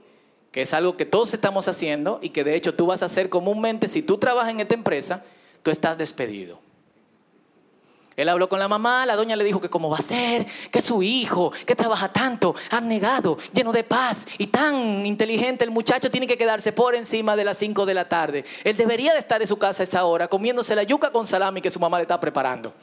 que 0.52 0.62
es 0.62 0.74
algo 0.74 0.96
que 0.96 1.06
todos 1.06 1.32
estamos 1.34 1.68
haciendo 1.68 2.18
y 2.22 2.30
que 2.30 2.44
de 2.44 2.54
hecho 2.54 2.74
tú 2.74 2.86
vas 2.86 3.02
a 3.02 3.06
hacer 3.06 3.28
comúnmente, 3.28 3.88
si 3.88 4.02
tú 4.02 4.18
trabajas 4.18 4.52
en 4.52 4.60
esta 4.60 4.74
empresa, 4.74 5.24
tú 5.62 5.70
estás 5.70 5.96
despedido. 5.98 6.58
Él 8.16 8.28
habló 8.28 8.48
con 8.48 8.58
la 8.58 8.68
mamá, 8.68 9.06
la 9.06 9.16
doña 9.16 9.34
le 9.34 9.44
dijo 9.44 9.60
que 9.60 9.70
cómo 9.70 9.88
va 9.88 9.96
a 9.96 10.02
ser, 10.02 10.46
que 10.70 10.82
su 10.82 11.02
hijo, 11.02 11.52
que 11.64 11.74
trabaja 11.74 12.12
tanto, 12.12 12.54
negado, 12.82 13.38
lleno 13.54 13.72
de 13.72 13.82
paz 13.82 14.26
y 14.36 14.48
tan 14.48 15.06
inteligente, 15.06 15.64
el 15.64 15.70
muchacho 15.70 16.10
tiene 16.10 16.26
que 16.26 16.36
quedarse 16.36 16.72
por 16.72 16.94
encima 16.94 17.34
de 17.34 17.44
las 17.44 17.56
5 17.56 17.86
de 17.86 17.94
la 17.94 18.08
tarde. 18.08 18.44
Él 18.64 18.76
debería 18.76 19.14
de 19.14 19.20
estar 19.20 19.40
en 19.40 19.48
su 19.48 19.56
casa 19.56 19.82
a 19.82 19.84
esa 19.84 20.04
hora 20.04 20.28
comiéndose 20.28 20.74
la 20.74 20.82
yuca 20.82 21.10
con 21.10 21.26
salami 21.26 21.62
que 21.62 21.70
su 21.70 21.80
mamá 21.80 21.96
le 21.96 22.02
está 22.02 22.20
preparando. 22.20 22.74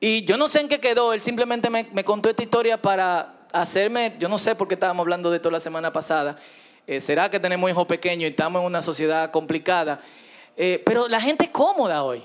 Y 0.00 0.24
yo 0.24 0.36
no 0.36 0.48
sé 0.48 0.60
en 0.60 0.68
qué 0.68 0.80
quedó, 0.80 1.12
él 1.12 1.20
simplemente 1.20 1.70
me, 1.70 2.04
contó 2.04 2.28
esta 2.28 2.42
historia 2.42 2.80
para 2.80 3.46
hacerme, 3.52 4.14
yo 4.18 4.28
no 4.28 4.38
sé 4.38 4.54
por 4.54 4.68
qué 4.68 4.74
estábamos 4.74 5.04
hablando 5.04 5.30
de 5.30 5.36
esto 5.36 5.50
la 5.50 5.60
semana 5.60 5.92
pasada, 5.92 6.36
eh, 6.86 7.00
será 7.00 7.30
que 7.30 7.40
tenemos 7.40 7.70
hijos 7.70 7.86
pequeños 7.86 8.28
y 8.28 8.30
estamos 8.30 8.60
en 8.60 8.66
una 8.66 8.82
sociedad 8.82 9.30
complicada, 9.30 10.00
eh, 10.56 10.82
pero 10.84 11.08
la 11.08 11.20
gente 11.20 11.44
es 11.44 11.50
cómoda 11.50 12.04
hoy, 12.04 12.22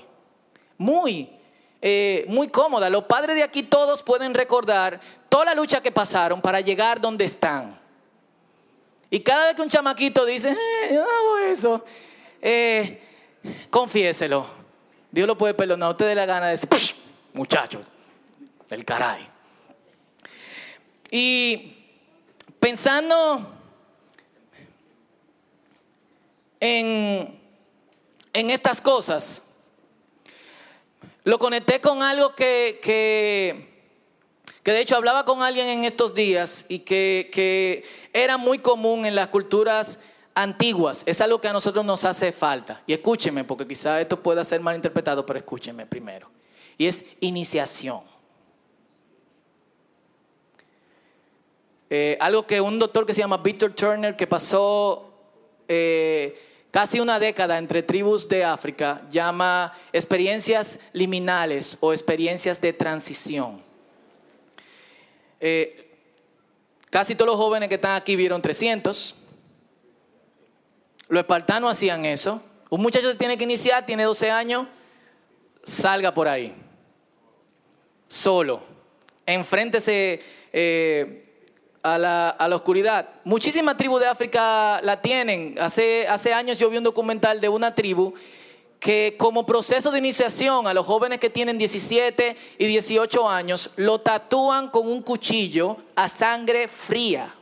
muy, 0.76 1.30
eh, 1.80 2.24
muy 2.28 2.48
cómoda. 2.48 2.90
Los 2.90 3.04
padres 3.04 3.36
de 3.36 3.42
aquí 3.42 3.62
todos 3.62 4.02
pueden 4.02 4.34
recordar 4.34 5.00
toda 5.28 5.46
la 5.46 5.54
lucha 5.54 5.80
que 5.80 5.90
pasaron 5.90 6.40
para 6.42 6.60
llegar 6.60 7.00
donde 7.00 7.24
están. 7.24 7.78
Y 9.08 9.20
cada 9.20 9.46
vez 9.46 9.54
que 9.54 9.62
un 9.62 9.68
chamaquito 9.68 10.24
dice, 10.26 10.54
yo 10.92 11.02
hago 11.02 11.38
eso, 11.38 11.84
confiéselo. 13.70 14.46
Dios 15.10 15.26
lo 15.26 15.36
puede 15.36 15.54
perdonar. 15.54 15.90
Usted 15.90 16.06
de 16.06 16.14
la 16.14 16.26
gana 16.26 16.46
de 16.46 16.52
decir, 16.52 16.68
muchachos 17.32 17.82
del 18.68 18.84
caray. 18.84 19.28
Y 21.10 21.76
pensando 22.60 23.52
en, 26.60 27.40
en 28.32 28.50
estas 28.50 28.80
cosas, 28.80 29.42
lo 31.24 31.38
conecté 31.38 31.80
con 31.80 32.02
algo 32.02 32.34
que, 32.34 32.78
que, 32.82 33.68
que, 34.62 34.72
de 34.72 34.80
hecho 34.80 34.96
hablaba 34.96 35.24
con 35.24 35.42
alguien 35.42 35.66
en 35.66 35.84
estos 35.84 36.14
días 36.14 36.64
y 36.68 36.80
que, 36.80 37.28
que 37.32 37.84
era 38.12 38.36
muy 38.36 38.60
común 38.60 39.04
en 39.04 39.14
las 39.14 39.28
culturas 39.28 39.98
antiguas. 40.34 41.02
Es 41.06 41.20
algo 41.20 41.40
que 41.40 41.48
a 41.48 41.52
nosotros 41.52 41.84
nos 41.84 42.04
hace 42.04 42.30
falta. 42.30 42.82
Y 42.86 42.92
escúcheme, 42.92 43.44
porque 43.44 43.66
quizá 43.66 44.00
esto 44.00 44.22
pueda 44.22 44.44
ser 44.44 44.60
mal 44.60 44.76
interpretado, 44.76 45.26
pero 45.26 45.38
escúcheme 45.38 45.86
primero 45.86 46.30
y 46.80 46.86
es 46.86 47.04
iniciación. 47.20 48.00
Eh, 51.90 52.16
algo 52.18 52.46
que 52.46 52.58
un 52.58 52.78
doctor 52.78 53.04
que 53.04 53.12
se 53.12 53.20
llama 53.20 53.36
Victor 53.36 53.74
Turner, 53.74 54.16
que 54.16 54.26
pasó 54.26 55.12
eh, 55.68 56.40
casi 56.70 56.98
una 56.98 57.18
década 57.18 57.58
entre 57.58 57.82
tribus 57.82 58.26
de 58.26 58.44
África, 58.44 59.02
llama 59.10 59.78
experiencias 59.92 60.78
liminales 60.94 61.76
o 61.80 61.92
experiencias 61.92 62.58
de 62.62 62.72
transición. 62.72 63.62
Eh, 65.38 65.98
casi 66.88 67.14
todos 67.14 67.32
los 67.32 67.36
jóvenes 67.36 67.68
que 67.68 67.74
están 67.74 67.94
aquí 67.94 68.16
vieron 68.16 68.40
300. 68.40 69.16
Los 71.08 71.20
espartanos 71.20 71.72
hacían 71.72 72.06
eso. 72.06 72.42
Un 72.70 72.80
muchacho 72.80 73.14
tiene 73.18 73.36
que 73.36 73.44
iniciar, 73.44 73.84
tiene 73.84 74.04
12 74.04 74.30
años, 74.30 74.66
salga 75.62 76.14
por 76.14 76.26
ahí 76.26 76.54
solo. 78.10 78.60
Enfréntese 79.24 80.20
eh, 80.52 81.24
a, 81.82 81.96
la, 81.96 82.30
a, 82.30 82.48
la, 82.48 82.56
oscuridad. 82.56 83.08
Muchísimas 83.24 83.76
tribus 83.76 84.00
de 84.00 84.08
África 84.08 84.80
la 84.82 85.00
tienen. 85.00 85.54
Hace, 85.58 86.06
hace 86.08 86.34
años 86.34 86.58
yo 86.58 86.68
vi 86.68 86.76
un 86.76 86.84
documental 86.84 87.40
de 87.40 87.48
una 87.48 87.74
tribu 87.74 88.12
que 88.80 89.14
como 89.18 89.46
proceso 89.46 89.90
de 89.90 89.98
iniciación 89.98 90.66
a 90.66 90.74
los 90.74 90.86
jóvenes 90.86 91.20
que 91.20 91.30
tienen 91.30 91.56
17 91.58 92.36
y 92.58 92.66
18 92.66 93.28
años, 93.28 93.70
lo 93.76 94.00
tatúan 94.00 94.70
con 94.70 94.88
un 94.88 95.02
cuchillo 95.02 95.76
a 95.94 96.08
sangre 96.08 96.66
fría. 96.66 97.34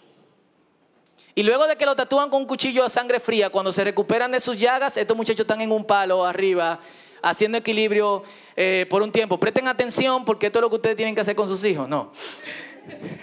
Y 1.37 1.45
luego 1.45 1.69
de 1.69 1.77
que 1.77 1.87
lo 1.87 1.95
tatúan 1.95 2.29
con 2.29 2.43
un 2.43 2.49
cuchillo 2.49 2.85
a 2.85 2.91
sangre 2.91 3.21
fría, 3.21 3.51
cuando 3.51 3.73
se 3.73 3.85
recuperan 3.85 4.33
de 4.33 4.41
sus 4.41 4.57
llagas, 4.57 4.97
estos 4.97 5.17
muchachos 5.17 5.43
están 5.43 5.61
en 5.61 5.71
un 5.71 5.85
palo 5.85 6.27
arriba, 6.27 6.81
haciendo 7.23 7.59
equilibrio 7.59 8.25
eh, 8.61 8.87
por 8.91 9.03
un 9.03 9.13
tiempo. 9.13 9.39
Presten 9.39 9.69
atención 9.69 10.25
porque 10.25 10.47
esto 10.47 10.59
es 10.59 10.63
lo 10.63 10.69
que 10.69 10.75
ustedes 10.75 10.97
tienen 10.97 11.15
que 11.15 11.21
hacer 11.21 11.37
con 11.37 11.49
sus 11.49 11.65
hijos. 11.65 11.89
No. 11.89 12.11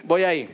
Voy 0.05 0.23
ahí. 0.23 0.49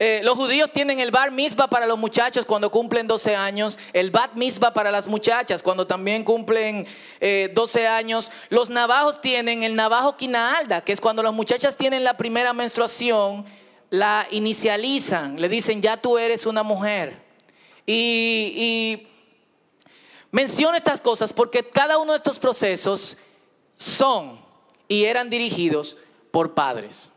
Eh, 0.00 0.20
los 0.24 0.34
judíos 0.34 0.72
tienen 0.72 0.98
el 0.98 1.12
bar 1.12 1.30
mitzvah 1.30 1.68
para 1.68 1.86
los 1.86 1.96
muchachos 1.96 2.44
cuando 2.44 2.72
cumplen 2.72 3.06
12 3.06 3.36
años, 3.36 3.78
el 3.92 4.10
bat 4.10 4.34
mitzvah 4.34 4.72
para 4.72 4.90
las 4.90 5.06
muchachas 5.06 5.62
cuando 5.62 5.86
también 5.86 6.24
cumplen 6.24 6.88
12 7.20 7.80
eh, 7.80 7.86
años. 7.86 8.32
Los 8.48 8.68
navajos 8.68 9.20
tienen 9.20 9.62
el 9.62 9.76
navajo 9.76 10.16
quinaalda, 10.16 10.80
que 10.80 10.92
es 10.92 11.00
cuando 11.00 11.22
las 11.22 11.32
muchachas 11.32 11.76
tienen 11.76 12.02
la 12.02 12.16
primera 12.16 12.52
menstruación, 12.52 13.44
la 13.90 14.26
inicializan, 14.32 15.40
le 15.40 15.48
dicen 15.48 15.80
ya 15.80 15.96
tú 15.96 16.18
eres 16.18 16.46
una 16.46 16.64
mujer. 16.64 17.16
Y, 17.86 18.54
y 18.56 19.08
menciono 20.32 20.76
estas 20.76 21.00
cosas 21.00 21.32
porque 21.32 21.62
cada 21.62 21.98
uno 21.98 22.10
de 22.10 22.16
estos 22.18 22.40
procesos 22.40 23.16
son 23.78 24.38
y 24.88 25.04
eran 25.04 25.30
dirigidos 25.30 25.96
por 26.30 26.54
padres. 26.54 27.10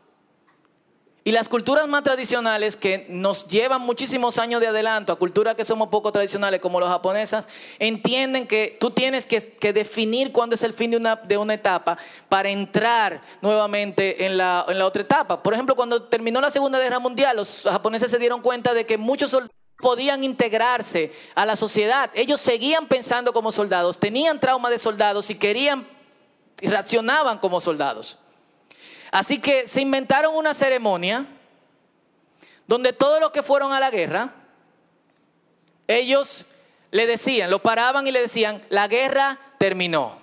Y 1.24 1.30
las 1.30 1.48
culturas 1.48 1.86
más 1.86 2.02
tradicionales 2.02 2.76
que 2.76 3.06
nos 3.08 3.46
llevan 3.46 3.82
muchísimos 3.82 4.38
años 4.38 4.60
de 4.60 4.66
adelanto 4.66 5.12
a 5.12 5.18
culturas 5.18 5.54
que 5.54 5.64
somos 5.64 5.86
poco 5.86 6.10
tradicionales 6.10 6.60
como 6.60 6.80
las 6.80 6.88
japonesas, 6.88 7.46
entienden 7.78 8.48
que 8.48 8.76
tú 8.80 8.90
tienes 8.90 9.24
que, 9.24 9.72
definir 9.72 10.32
cuándo 10.32 10.56
es 10.56 10.64
el 10.64 10.72
fin 10.72 10.90
de 10.90 10.96
una, 10.96 11.14
de 11.14 11.38
una 11.38 11.54
etapa 11.54 11.96
para 12.28 12.48
entrar 12.48 13.20
nuevamente 13.40 14.26
en 14.26 14.36
la, 14.36 14.64
en 14.68 14.80
la 14.80 14.86
otra 14.86 15.02
etapa. 15.02 15.40
Por 15.40 15.54
ejemplo, 15.54 15.76
cuando 15.76 16.02
terminó 16.02 16.40
la 16.40 16.50
Segunda 16.50 16.80
Guerra 16.80 16.98
Mundial, 16.98 17.36
los 17.36 17.62
japoneses 17.62 18.10
se 18.10 18.18
dieron 18.18 18.40
cuenta 18.40 18.74
de 18.74 18.84
que 18.84 18.98
muchos 18.98 19.30
soldados 19.30 19.56
podían 19.82 20.24
integrarse 20.24 21.12
a 21.34 21.46
la 21.46 21.54
sociedad. 21.54 22.10
Ellos 22.14 22.40
seguían 22.40 22.88
pensando 22.88 23.32
como 23.32 23.52
soldados, 23.52 23.98
tenían 23.98 24.40
trauma 24.40 24.70
de 24.70 24.78
soldados 24.78 25.30
y 25.30 25.36
querían 25.36 25.86
y 26.62 26.68
reaccionaban 26.68 27.38
como 27.38 27.60
soldados. 27.60 28.18
Así 29.10 29.38
que 29.38 29.66
se 29.66 29.82
inventaron 29.82 30.34
una 30.34 30.54
ceremonia 30.54 31.26
donde 32.68 32.92
todos 32.92 33.20
los 33.20 33.32
que 33.32 33.42
fueron 33.42 33.72
a 33.72 33.80
la 33.80 33.90
guerra, 33.90 34.32
ellos 35.88 36.46
le 36.92 37.06
decían, 37.06 37.50
lo 37.50 37.58
paraban 37.58 38.06
y 38.06 38.12
le 38.12 38.20
decían, 38.20 38.62
la 38.70 38.86
guerra 38.86 39.38
terminó. 39.58 40.16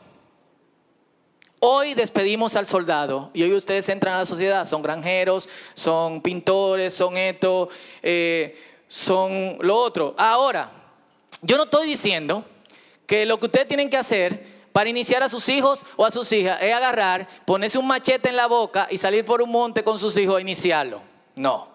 Hoy 1.60 1.93
despedimos 1.93 2.55
al 2.55 2.67
soldado 2.67 3.31
y 3.34 3.43
hoy 3.43 3.53
ustedes 3.53 3.89
entran 3.89 4.15
a 4.15 4.19
la 4.19 4.25
sociedad, 4.25 4.65
son 4.65 4.81
granjeros, 4.81 5.50
son 5.74 6.22
pintores, 6.22 6.93
son 6.93 7.17
esto, 7.17 7.67
eh, 8.01 8.58
son 8.88 9.58
lo 9.60 9.75
otro. 9.75 10.15
Ahora, 10.17 10.72
yo 11.41 11.58
no 11.58 11.63
estoy 11.63 11.86
diciendo 11.86 12.46
que 13.05 13.25
lo 13.25 13.38
que 13.41 13.48
ustedes 13.48 13.67
tienen 13.67 13.89
que 13.89 13.98
hacer 13.98 14.49
para 14.72 14.90
iniciar 14.90 15.24
a 15.24 15.30
sus 15.30 15.48
hijos 15.50 15.86
o 15.96 16.06
a 16.06 16.12
sus 16.12 16.32
hijas 16.32 16.62
es 16.62 16.74
agarrar, 16.74 17.28
ponerse 17.46 17.78
un 17.78 17.88
machete 17.88 18.30
en 18.30 18.36
la 18.36 18.48
boca 18.48 18.88
y 18.90 18.98
salir 18.98 19.26
por 19.26 19.42
un 19.42 19.52
monte 19.52 19.84
con 19.84 19.98
sus 19.98 20.16
hijos 20.18 20.38
a 20.38 20.42
iniciarlo. 20.42 21.02
No. 21.36 21.68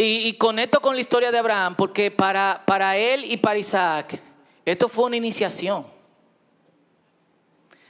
Y, 0.00 0.32
conecto 0.34 0.80
con 0.80 0.94
la 0.94 1.00
historia 1.00 1.32
de 1.32 1.38
Abraham 1.38 1.74
porque 1.74 2.12
para, 2.12 2.62
para 2.64 2.96
él 2.96 3.24
y 3.24 3.36
para 3.36 3.58
Isaac 3.58 4.20
esto 4.64 4.88
fue 4.88 5.06
una 5.06 5.16
iniciación. 5.16 5.84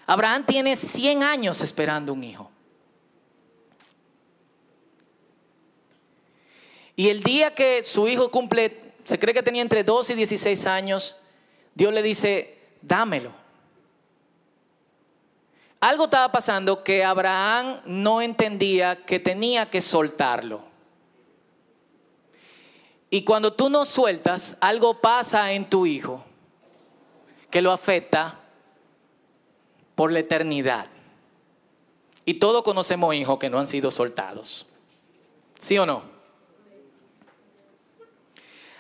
Abraham 0.07 0.47
tiene 0.47 0.75
100 0.75 1.23
años 1.23 1.61
esperando 1.61 2.15
un 2.15 2.25
hijo. 2.25 2.51
Y 6.97 7.11
el 7.11 7.23
día 7.23 7.55
que 7.55 7.85
su 7.85 8.09
hijo 8.09 8.31
cumple, 8.31 8.95
se 9.05 9.19
cree 9.19 9.35
que 9.35 9.43
tenía 9.43 9.61
entre 9.61 9.85
12 9.85 10.15
y 10.15 10.17
16 10.17 10.67
años, 10.67 11.15
Dios 11.79 11.95
le 11.95 12.03
dice, 12.03 12.59
dámelo. 12.83 13.31
Algo 15.79 16.07
estaba 16.07 16.33
pasando 16.33 16.83
que 16.83 17.05
Abraham 17.05 17.83
no 17.87 18.21
entendía 18.21 19.05
que 19.05 19.21
tenía 19.21 19.71
que 19.71 19.81
soltarlo. 19.81 20.61
Y 23.11 23.23
cuando 23.23 23.53
tú 23.53 23.71
no 23.71 23.85
sueltas, 23.85 24.57
algo 24.61 25.01
pasa 25.01 25.53
en 25.53 25.71
tu 25.71 25.87
hijo 25.87 26.25
que 27.49 27.63
lo 27.63 27.71
afecta 27.71 28.41
por 29.95 30.11
la 30.11 30.19
eternidad. 30.19 30.89
Y 32.25 32.35
todos 32.41 32.65
conocemos 32.65 33.15
hijos 33.15 33.39
que 33.39 33.51
no 33.51 33.61
han 33.61 33.69
sido 33.69 33.93
soltados. 33.93 34.67
¿Sí 35.61 35.79
o 35.79 35.87
no? 35.87 36.03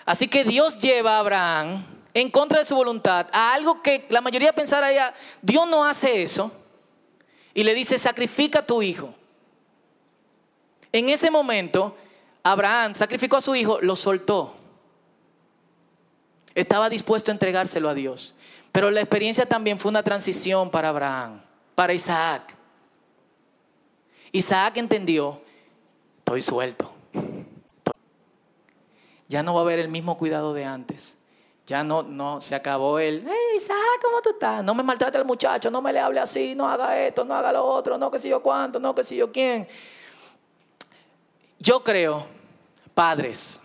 Así 0.04 0.26
que 0.26 0.42
Dios 0.42 0.80
lleva 0.80 1.14
a 1.14 1.20
Abraham 1.20 1.97
en 2.20 2.30
contra 2.30 2.60
de 2.60 2.64
su 2.64 2.74
voluntad 2.74 3.26
a 3.32 3.52
algo 3.52 3.82
que 3.82 4.06
la 4.08 4.20
mayoría 4.20 4.52
pensara 4.52 5.14
Dios 5.42 5.68
no 5.68 5.84
hace 5.84 6.22
eso. 6.22 6.50
Y 7.54 7.64
le 7.64 7.74
dice, 7.74 7.98
sacrifica 7.98 8.60
a 8.60 8.66
tu 8.66 8.82
hijo. 8.82 9.14
En 10.92 11.08
ese 11.08 11.30
momento, 11.30 11.96
Abraham 12.42 12.94
sacrificó 12.94 13.36
a 13.36 13.40
su 13.40 13.54
hijo, 13.54 13.80
lo 13.80 13.96
soltó. 13.96 14.54
Estaba 16.54 16.88
dispuesto 16.88 17.30
a 17.30 17.34
entregárselo 17.34 17.88
a 17.88 17.94
Dios. 17.94 18.34
Pero 18.72 18.90
la 18.90 19.00
experiencia 19.00 19.46
también 19.46 19.78
fue 19.78 19.90
una 19.90 20.02
transición 20.02 20.70
para 20.70 20.90
Abraham, 20.90 21.42
para 21.74 21.92
Isaac. 21.92 22.56
Isaac 24.32 24.76
entendió, 24.76 25.42
estoy 26.18 26.42
suelto. 26.42 26.92
Ya 29.28 29.42
no 29.42 29.54
va 29.54 29.60
a 29.60 29.64
haber 29.64 29.78
el 29.78 29.88
mismo 29.88 30.16
cuidado 30.16 30.54
de 30.54 30.64
antes. 30.64 31.17
Ya 31.68 31.84
no, 31.84 32.02
no, 32.02 32.40
se 32.40 32.54
acabó 32.54 32.98
el, 32.98 33.22
hey 33.28 33.56
Isaac, 33.58 33.76
¿cómo 34.00 34.22
tú 34.22 34.30
estás? 34.30 34.64
No 34.64 34.74
me 34.74 34.82
maltrate 34.82 35.18
al 35.18 35.26
muchacho, 35.26 35.70
no 35.70 35.82
me 35.82 35.92
le 35.92 36.00
hable 36.00 36.18
así, 36.18 36.54
no 36.54 36.66
haga 36.66 36.98
esto, 36.98 37.26
no 37.26 37.34
haga 37.34 37.52
lo 37.52 37.62
otro, 37.62 37.98
no 37.98 38.10
que 38.10 38.18
si 38.18 38.30
yo 38.30 38.42
cuánto, 38.42 38.80
no 38.80 38.94
que 38.94 39.04
si 39.04 39.16
yo 39.16 39.30
quién. 39.30 39.68
Yo 41.58 41.84
creo, 41.84 42.24
padres, 42.94 43.60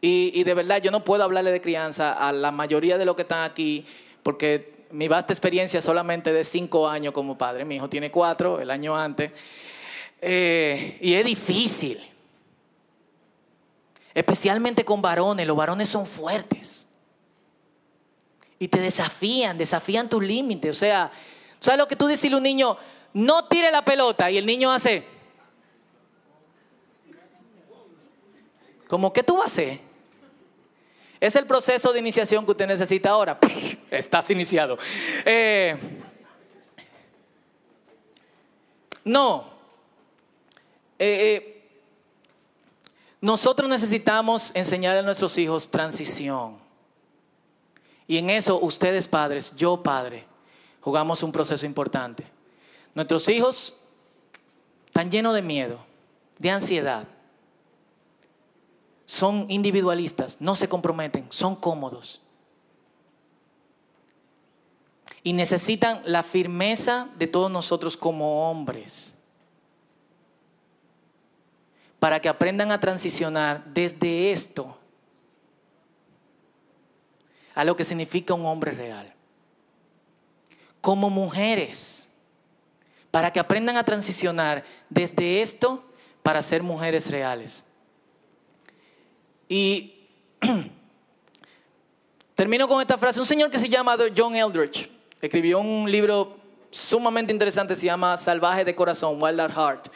y, 0.00 0.44
de 0.44 0.54
verdad 0.54 0.80
yo 0.80 0.92
no 0.92 1.02
puedo 1.02 1.24
hablarle 1.24 1.50
de 1.50 1.60
crianza 1.60 2.12
a 2.12 2.30
la 2.30 2.52
mayoría 2.52 2.96
de 2.96 3.04
los 3.04 3.16
que 3.16 3.22
están 3.22 3.42
aquí, 3.42 3.84
porque 4.22 4.86
mi 4.92 5.08
vasta 5.08 5.32
experiencia 5.32 5.80
solamente 5.80 6.32
de 6.32 6.44
cinco 6.44 6.88
años 6.88 7.12
como 7.12 7.36
padre, 7.36 7.64
mi 7.64 7.74
hijo 7.74 7.88
tiene 7.88 8.08
cuatro, 8.08 8.60
el 8.60 8.70
año 8.70 8.96
antes, 8.96 9.32
eh, 10.22 10.96
y 11.00 11.12
es 11.12 11.24
difícil, 11.24 12.08
especialmente 14.14 14.84
con 14.84 15.02
varones, 15.02 15.44
los 15.44 15.56
varones 15.56 15.88
son 15.88 16.06
fuertes 16.06 16.87
y 18.58 18.68
te 18.68 18.80
desafían, 18.80 19.56
desafían 19.56 20.08
tus 20.08 20.22
límites. 20.22 20.76
O 20.76 20.78
sea, 20.78 21.10
¿sabes 21.60 21.78
lo 21.78 21.88
que 21.88 21.96
tú 21.96 22.06
dices 22.06 22.32
a 22.32 22.36
un 22.36 22.42
niño? 22.42 22.76
No 23.14 23.46
tire 23.46 23.70
la 23.70 23.84
pelota 23.84 24.30
y 24.30 24.38
el 24.38 24.46
niño 24.46 24.70
hace. 24.70 25.04
¿Cómo 28.88 29.12
que 29.12 29.22
tú 29.22 29.36
vas 29.36 29.44
a 29.44 29.46
hacer? 29.46 29.80
Es 31.20 31.34
el 31.36 31.46
proceso 31.46 31.92
de 31.92 31.98
iniciación 31.98 32.44
que 32.44 32.52
usted 32.52 32.66
necesita 32.66 33.10
ahora. 33.10 33.38
Estás 33.90 34.30
iniciado. 34.30 34.78
Eh, 35.24 35.76
no. 39.04 39.44
Eh, 40.98 41.36
eh, 41.36 41.70
nosotros 43.20 43.68
necesitamos 43.68 44.52
enseñar 44.54 44.96
a 44.96 45.02
nuestros 45.02 45.36
hijos 45.38 45.70
transición. 45.70 46.67
Y 48.08 48.16
en 48.16 48.30
eso 48.30 48.58
ustedes 48.60 49.06
padres, 49.06 49.54
yo 49.54 49.82
padre, 49.82 50.24
jugamos 50.80 51.22
un 51.22 51.30
proceso 51.30 51.66
importante. 51.66 52.26
Nuestros 52.94 53.28
hijos 53.28 53.74
están 54.86 55.10
llenos 55.10 55.34
de 55.34 55.42
miedo, 55.42 55.78
de 56.38 56.50
ansiedad. 56.50 57.06
Son 59.04 59.44
individualistas, 59.50 60.40
no 60.40 60.54
se 60.54 60.68
comprometen, 60.68 61.26
son 61.28 61.54
cómodos. 61.54 62.22
Y 65.22 65.34
necesitan 65.34 66.00
la 66.06 66.22
firmeza 66.22 67.08
de 67.18 67.26
todos 67.26 67.50
nosotros 67.50 67.96
como 67.96 68.50
hombres 68.50 69.14
para 71.98 72.20
que 72.20 72.28
aprendan 72.30 72.70
a 72.70 72.80
transicionar 72.80 73.64
desde 73.66 74.32
esto 74.32 74.78
a 77.58 77.64
lo 77.64 77.74
que 77.74 77.82
significa 77.82 78.34
un 78.34 78.46
hombre 78.46 78.70
real. 78.70 79.12
Como 80.80 81.10
mujeres, 81.10 82.08
para 83.10 83.32
que 83.32 83.40
aprendan 83.40 83.76
a 83.76 83.82
transicionar 83.82 84.62
desde 84.88 85.42
esto 85.42 85.82
para 86.22 86.40
ser 86.40 86.62
mujeres 86.62 87.10
reales. 87.10 87.64
Y 89.48 90.06
termino 92.36 92.68
con 92.68 92.80
esta 92.80 92.96
frase. 92.96 93.18
Un 93.18 93.26
señor 93.26 93.50
que 93.50 93.58
se 93.58 93.68
llama 93.68 93.96
John 94.16 94.36
Eldridge 94.36 94.88
escribió 95.20 95.58
un 95.58 95.90
libro 95.90 96.38
sumamente 96.70 97.32
interesante, 97.32 97.74
se 97.74 97.86
llama 97.86 98.16
Salvaje 98.18 98.64
de 98.64 98.76
Corazón, 98.76 99.20
Wild 99.20 99.40
at 99.40 99.50
Heart. 99.50 99.88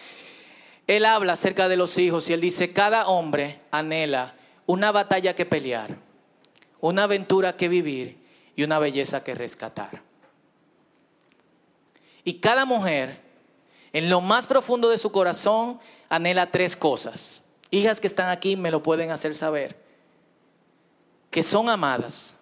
Él 0.88 1.04
habla 1.04 1.34
acerca 1.34 1.68
de 1.68 1.76
los 1.76 1.96
hijos 1.96 2.28
y 2.28 2.32
él 2.32 2.40
dice, 2.40 2.72
cada 2.72 3.06
hombre 3.06 3.60
anhela 3.70 4.34
una 4.66 4.90
batalla 4.90 5.36
que 5.36 5.46
pelear 5.46 5.96
una 6.82 7.04
aventura 7.04 7.56
que 7.56 7.68
vivir 7.68 8.18
y 8.54 8.64
una 8.64 8.78
belleza 8.78 9.24
que 9.24 9.34
rescatar. 9.34 10.02
Y 12.24 12.34
cada 12.34 12.64
mujer, 12.64 13.20
en 13.92 14.10
lo 14.10 14.20
más 14.20 14.46
profundo 14.46 14.90
de 14.90 14.98
su 14.98 15.10
corazón, 15.10 15.80
anhela 16.08 16.50
tres 16.50 16.76
cosas. 16.76 17.42
Hijas 17.70 18.00
que 18.00 18.08
están 18.08 18.28
aquí 18.28 18.56
me 18.56 18.70
lo 18.70 18.82
pueden 18.82 19.10
hacer 19.10 19.34
saber. 19.34 19.80
Que 21.30 21.42
son 21.42 21.68
amadas, 21.68 22.36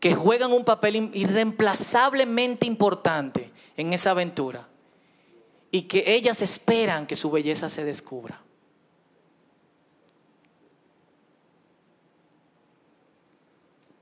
que 0.00 0.14
juegan 0.14 0.52
un 0.52 0.64
papel 0.64 1.10
irreemplazablemente 1.14 2.66
importante 2.66 3.52
en 3.76 3.92
esa 3.92 4.10
aventura 4.10 4.68
y 5.70 5.82
que 5.82 6.14
ellas 6.14 6.42
esperan 6.42 7.06
que 7.06 7.16
su 7.16 7.30
belleza 7.30 7.68
se 7.68 7.84
descubra. 7.84 8.40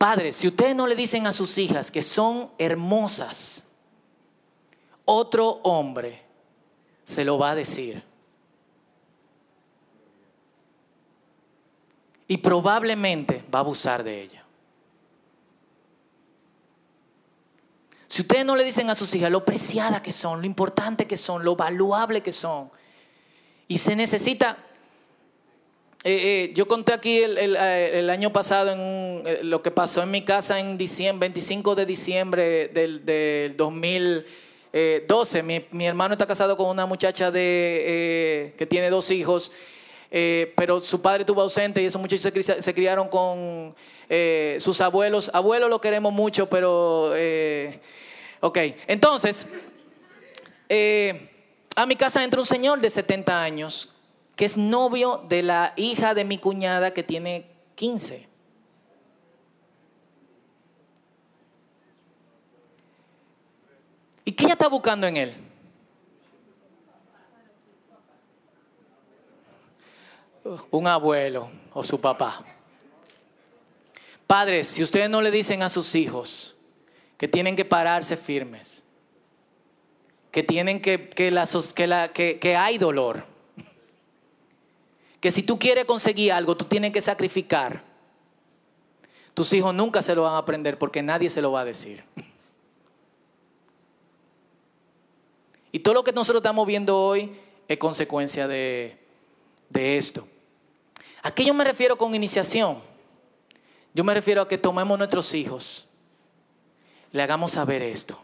Padres, 0.04 0.36
si 0.36 0.48
ustedes 0.48 0.76
no 0.76 0.86
le 0.86 0.96
dicen 0.96 1.26
a 1.26 1.32
sus 1.32 1.56
hijas 1.56 1.90
que 1.90 2.02
son 2.02 2.50
hermosas, 2.58 3.64
otro 5.06 5.48
hombre 5.62 6.22
se 7.04 7.24
lo 7.24 7.38
va 7.38 7.52
a 7.52 7.54
decir. 7.54 8.04
Y 12.28 12.36
probablemente 12.36 13.46
va 13.50 13.60
a 13.60 13.62
abusar 13.62 14.04
de 14.04 14.20
ella. 14.24 14.44
Si 18.06 18.20
ustedes 18.20 18.44
no 18.44 18.56
le 18.56 18.64
dicen 18.64 18.90
a 18.90 18.94
sus 18.94 19.14
hijas 19.14 19.30
lo 19.30 19.42
preciada 19.42 20.02
que 20.02 20.12
son, 20.12 20.42
lo 20.42 20.46
importante 20.46 21.06
que 21.06 21.16
son, 21.16 21.42
lo 21.46 21.56
valuable 21.56 22.22
que 22.22 22.32
son, 22.32 22.70
y 23.68 23.78
se 23.78 23.96
necesita, 23.96 24.58
eh, 26.06 26.50
eh, 26.50 26.52
yo 26.54 26.68
conté 26.68 26.92
aquí 26.92 27.16
el, 27.22 27.56
eh, 27.58 28.06
año 28.10 28.30
pasado 28.30 28.72
en 28.72 29.48
lo 29.48 29.62
que 29.62 29.70
pasó 29.70 30.02
en 30.02 30.10
mi 30.10 30.22
casa 30.22 30.60
en 30.60 30.76
diciembre, 30.76 31.28
25 31.28 31.74
de 31.74 31.86
diciembre 31.86 32.68
del, 32.68 33.56
2012. 33.56 35.42
Mi, 35.42 35.64
mi, 35.70 35.86
hermano 35.86 36.12
está 36.12 36.26
casado 36.26 36.58
con 36.58 36.68
una 36.68 36.84
muchacha 36.84 37.30
de, 37.30 38.52
que 38.58 38.66
tiene 38.66 38.90
dos 38.90 39.10
hijos, 39.10 39.50
pero 40.10 40.82
su 40.82 41.00
padre 41.00 41.22
estuvo 41.22 41.40
ausente 41.40 41.80
y 41.80 41.86
esos 41.86 42.02
muchachos 42.02 42.30
se, 42.34 42.60
se 42.60 42.74
criaron 42.74 43.08
con 43.08 43.74
sus 44.58 44.82
abuelos. 44.82 45.30
Abuelos 45.32 45.70
lo 45.70 45.80
queremos 45.80 46.12
mucho, 46.12 46.50
pero 46.50 47.14
Ok, 48.40 48.58
entonces, 48.88 49.46
a 51.74 51.86
mi 51.86 51.96
casa 51.96 52.22
entra 52.22 52.40
un 52.40 52.46
señor 52.46 52.78
de 52.78 52.90
70 52.90 53.42
años 53.42 53.88
que 54.36 54.44
es 54.44 54.56
novio 54.56 55.24
de 55.28 55.42
la 55.42 55.72
hija 55.76 56.14
de 56.14 56.24
mi 56.24 56.38
cuñada 56.38 56.92
que 56.92 57.02
tiene 57.02 57.46
15. 57.76 58.28
¿Y 64.24 64.32
qué 64.32 64.44
ella 64.44 64.54
está 64.54 64.68
buscando 64.68 65.06
en 65.06 65.16
él? 65.16 65.34
Un 70.70 70.86
abuelo 70.86 71.50
o 71.72 71.82
su 71.84 72.00
papá. 72.00 72.44
Padres, 74.26 74.68
si 74.68 74.82
ustedes 74.82 75.08
no 75.10 75.20
le 75.20 75.30
dicen 75.30 75.62
a 75.62 75.68
sus 75.68 75.94
hijos, 75.94 76.56
que 77.18 77.28
tienen 77.28 77.54
que 77.54 77.64
pararse 77.64 78.16
firmes, 78.16 78.82
que 80.30 80.42
tienen 80.42 80.80
que, 80.80 81.08
que, 81.08 81.30
la, 81.30 82.08
que, 82.08 82.38
que 82.40 82.56
hay 82.56 82.78
dolor, 82.78 83.33
que 85.24 85.30
si 85.30 85.42
tú 85.42 85.58
quieres 85.58 85.86
conseguir 85.86 86.32
algo, 86.32 86.54
tú 86.54 86.66
tienes 86.66 86.92
que 86.92 87.00
sacrificar. 87.00 87.82
Tus 89.32 89.50
hijos 89.54 89.74
nunca 89.74 90.02
se 90.02 90.14
lo 90.14 90.20
van 90.20 90.34
a 90.34 90.36
aprender 90.36 90.76
porque 90.76 91.02
nadie 91.02 91.30
se 91.30 91.40
lo 91.40 91.50
va 91.50 91.62
a 91.62 91.64
decir. 91.64 92.04
Y 95.72 95.78
todo 95.78 95.94
lo 95.94 96.04
que 96.04 96.12
nosotros 96.12 96.40
estamos 96.40 96.66
viendo 96.66 97.00
hoy 97.00 97.40
es 97.66 97.78
consecuencia 97.78 98.46
de, 98.46 98.98
de 99.70 99.96
esto. 99.96 100.28
¿A 101.22 101.30
qué 101.30 101.42
yo 101.42 101.54
me 101.54 101.64
refiero 101.64 101.96
con 101.96 102.14
iniciación? 102.14 102.82
Yo 103.94 104.04
me 104.04 104.12
refiero 104.12 104.42
a 104.42 104.46
que 104.46 104.58
tomemos 104.58 104.98
nuestros 104.98 105.32
hijos 105.32 105.88
le 107.12 107.22
hagamos 107.22 107.52
saber 107.52 107.80
esto. 107.80 108.18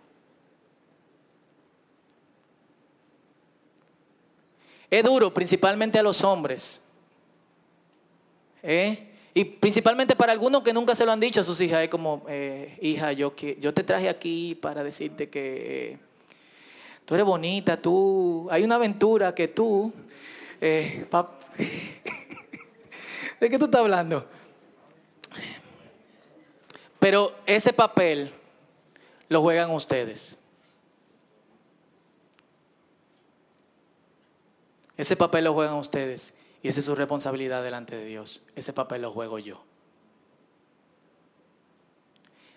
Es 4.90 5.02
duro, 5.02 5.32
principalmente 5.32 5.98
a 5.98 6.02
los 6.02 6.22
hombres. 6.24 6.82
¿Eh? 8.62 9.10
Y 9.32 9.44
principalmente 9.44 10.16
para 10.16 10.32
algunos 10.32 10.62
que 10.62 10.72
nunca 10.72 10.94
se 10.94 11.06
lo 11.06 11.12
han 11.12 11.20
dicho 11.20 11.40
a 11.40 11.44
sus 11.44 11.60
hijas. 11.60 11.84
Es 11.84 11.88
como, 11.88 12.24
eh, 12.28 12.76
hija, 12.80 13.12
yo, 13.12 13.34
yo 13.36 13.72
te 13.72 13.84
traje 13.84 14.08
aquí 14.08 14.56
para 14.56 14.82
decirte 14.82 15.28
que 15.28 15.98
tú 17.04 17.14
eres 17.14 17.26
bonita, 17.26 17.80
tú, 17.80 18.48
hay 18.50 18.64
una 18.64 18.74
aventura 18.76 19.34
que 19.34 19.48
tú... 19.48 19.92
Eh, 20.60 21.06
¿De 23.40 23.48
qué 23.48 23.58
tú 23.58 23.66
estás 23.66 23.80
hablando? 23.80 24.26
Pero 26.98 27.32
ese 27.46 27.72
papel 27.72 28.30
lo 29.28 29.40
juegan 29.40 29.70
ustedes. 29.70 30.36
Ese 34.98 35.16
papel 35.16 35.44
lo 35.44 35.54
juegan 35.54 35.76
ustedes 35.76 36.34
y 36.62 36.68
esa 36.68 36.80
es 36.80 36.86
su 36.86 36.94
responsabilidad 36.94 37.62
delante 37.62 37.96
de 37.96 38.04
Dios. 38.04 38.42
Ese 38.54 38.72
papel 38.72 39.02
lo 39.02 39.12
juego 39.12 39.38
yo. 39.38 39.62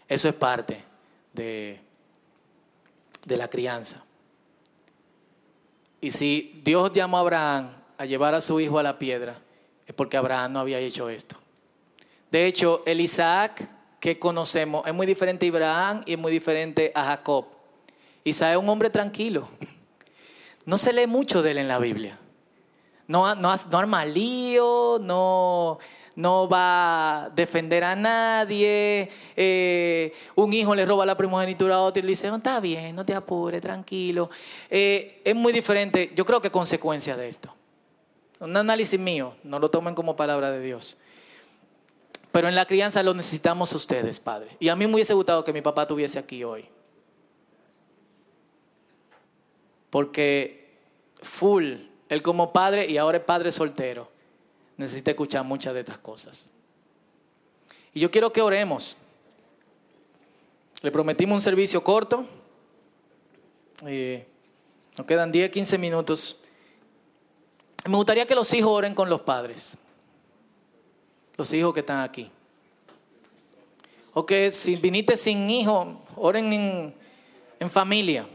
Eso 0.08 0.28
es 0.28 0.36
parte 0.36 0.84
de, 1.34 1.80
de 3.26 3.38
la 3.38 3.50
crianza. 3.50 4.04
Y 6.02 6.12
si 6.12 6.62
Dios 6.64 6.92
llamó 6.92 7.18
a 7.18 7.22
Abraham 7.22 7.72
a 7.98 8.06
llevar 8.06 8.36
a 8.36 8.42
su 8.42 8.60
hijo 8.60 8.78
a 8.78 8.84
la 8.84 9.00
piedra, 9.00 9.40
es 9.88 9.94
porque 9.94 10.18
Abraham 10.18 10.54
no 10.54 10.60
había 10.60 10.80
hecho 10.80 11.10
esto. 11.10 11.38
De 12.30 12.46
hecho, 12.46 12.84
el 12.86 13.00
Isaac 13.00 13.70
que 14.00 14.20
conocemos 14.20 14.86
es 14.86 14.94
muy 14.94 15.08
diferente 15.08 15.46
a 15.46 15.50
Abraham 15.50 16.04
y 16.06 16.14
es 16.14 16.20
muy 16.20 16.32
diferente 16.32 16.92
a 16.94 17.06
Jacob. 17.06 17.46
Isaac 18.26 18.52
es 18.52 18.58
un 18.58 18.68
hombre 18.68 18.90
tranquilo. 18.90 19.48
No 20.66 20.78
se 20.78 20.94
lee 20.94 21.08
mucho 21.08 21.42
de 21.42 21.52
él 21.52 21.58
en 21.58 21.68
la 21.68 21.78
Biblia. 21.78 22.18
No, 23.08 23.36
no, 23.36 23.54
no 23.72 23.78
arma 23.78 24.06
lío, 24.06 24.98
no, 25.02 25.78
no 26.16 26.48
va 26.48 27.26
a 27.26 27.30
defender 27.30 27.84
a 27.84 27.96
nadie. 27.96 29.10
Eh, 29.36 30.14
un 30.36 30.54
hijo 30.54 30.76
le 30.76 30.86
roba 30.86 31.06
la 31.06 31.18
primogenitura 31.18 31.76
a 31.76 31.82
otro 31.82 32.00
y 32.00 32.04
le 32.04 32.10
dice, 32.10 32.30
no, 32.30 32.38
está 32.38 32.60
bien, 32.60 32.96
no 32.96 33.06
te 33.06 33.14
apures, 33.14 33.62
tranquilo. 33.62 34.30
Eh, 34.70 35.22
es 35.24 35.36
muy 35.36 35.52
diferente, 35.52 36.12
yo 36.16 36.26
creo 36.26 36.42
que 36.42 36.52
consecuencia 36.52 37.18
de 37.18 37.28
esto. 37.28 37.54
Un 38.40 38.56
análisis 38.56 39.00
mío, 39.00 39.36
no 39.44 39.60
lo 39.60 39.70
tomen 39.70 39.96
como 39.96 40.16
palabra 40.16 40.52
de 40.52 40.62
Dios. 40.62 40.98
Pero 42.32 42.48
en 42.48 42.56
la 42.56 42.66
crianza 42.66 43.04
lo 43.04 43.14
necesitamos 43.14 43.72
ustedes, 43.74 44.20
Padre. 44.20 44.58
Y 44.60 44.70
a 44.70 44.76
mí 44.76 44.88
me 44.88 44.96
hubiese 44.96 45.14
gustado 45.14 45.44
que 45.44 45.54
mi 45.54 45.62
papá 45.62 45.84
estuviese 45.84 46.18
aquí 46.18 46.44
hoy. 46.44 46.68
Porque 49.92 50.80
full, 51.22 51.76
él 52.14 52.22
como 52.22 52.54
padre 52.54 52.90
y 52.90 52.98
ahora 52.98 53.18
es 53.18 53.24
padre 53.24 53.52
soltero, 53.52 54.10
necesita 54.78 55.12
escuchar 55.12 55.44
muchas 55.44 55.74
de 55.74 55.82
estas 55.82 55.98
cosas. 55.98 56.50
Y 57.94 58.00
yo 58.00 58.10
quiero 58.10 58.32
que 58.32 58.42
oremos. 58.42 58.98
Le 60.82 60.92
prometimos 60.92 61.36
un 61.36 61.42
servicio 61.42 61.84
corto. 61.84 62.26
nos 63.82 65.08
quedan 65.08 65.32
10, 65.32 65.52
15 65.52 65.78
minutos. 65.78 66.38
Me 67.86 67.96
gustaría 67.96 68.26
que 68.26 68.36
los 68.36 68.54
hijos 68.54 68.72
oren 68.72 68.96
con 68.96 69.10
los 69.10 69.22
padres 69.22 69.78
los 71.38 71.52
hijos 71.54 71.74
que 71.74 71.80
están 71.80 72.02
aquí. 72.02 72.30
O 74.14 74.26
que 74.26 74.52
si 74.52 74.76
viniste 74.76 75.18
sin 75.18 75.50
hijo, 75.50 76.02
oren 76.16 76.54
en, 76.54 76.96
en 77.60 77.70
familia. 77.70 78.28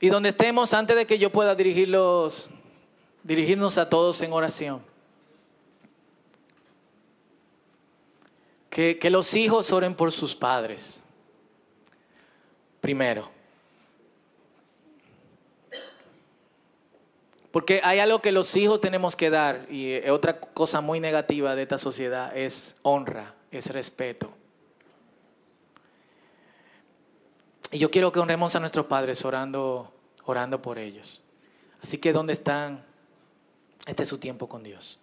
Y 0.00 0.08
donde 0.08 0.30
estemos, 0.30 0.72
antes 0.72 0.96
de 0.96 1.06
que 1.06 1.18
yo 1.18 1.30
pueda 1.30 1.54
dirigirlos 1.54 2.48
dirigirnos 3.22 3.78
a 3.78 3.88
todos 3.88 4.20
en 4.22 4.32
oración. 4.32 4.82
Que, 8.68 8.98
que 8.98 9.10
los 9.10 9.34
hijos 9.34 9.72
oren 9.72 9.94
por 9.94 10.12
sus 10.12 10.34
padres. 10.34 11.00
Primero. 12.80 13.28
Porque 17.50 17.80
hay 17.82 17.98
algo 17.98 18.22
que 18.22 18.30
los 18.30 18.54
hijos 18.54 18.80
tenemos 18.80 19.16
que 19.16 19.28
dar 19.28 19.66
y 19.70 20.08
otra 20.08 20.38
cosa 20.38 20.80
muy 20.80 21.00
negativa 21.00 21.56
de 21.56 21.62
esta 21.62 21.78
sociedad 21.78 22.36
es 22.36 22.76
honra, 22.82 23.34
es 23.50 23.66
respeto. 23.70 24.32
Y 27.72 27.78
yo 27.78 27.90
quiero 27.90 28.12
que 28.12 28.20
honremos 28.20 28.54
a 28.54 28.60
nuestros 28.60 28.86
padres 28.86 29.24
orando, 29.24 29.92
orando 30.24 30.62
por 30.62 30.78
ellos. 30.78 31.22
Así 31.82 31.98
que 31.98 32.12
¿dónde 32.12 32.32
están? 32.32 32.84
Este 33.86 34.02
es 34.04 34.08
su 34.08 34.18
tiempo 34.18 34.48
con 34.48 34.62
Dios. 34.62 34.99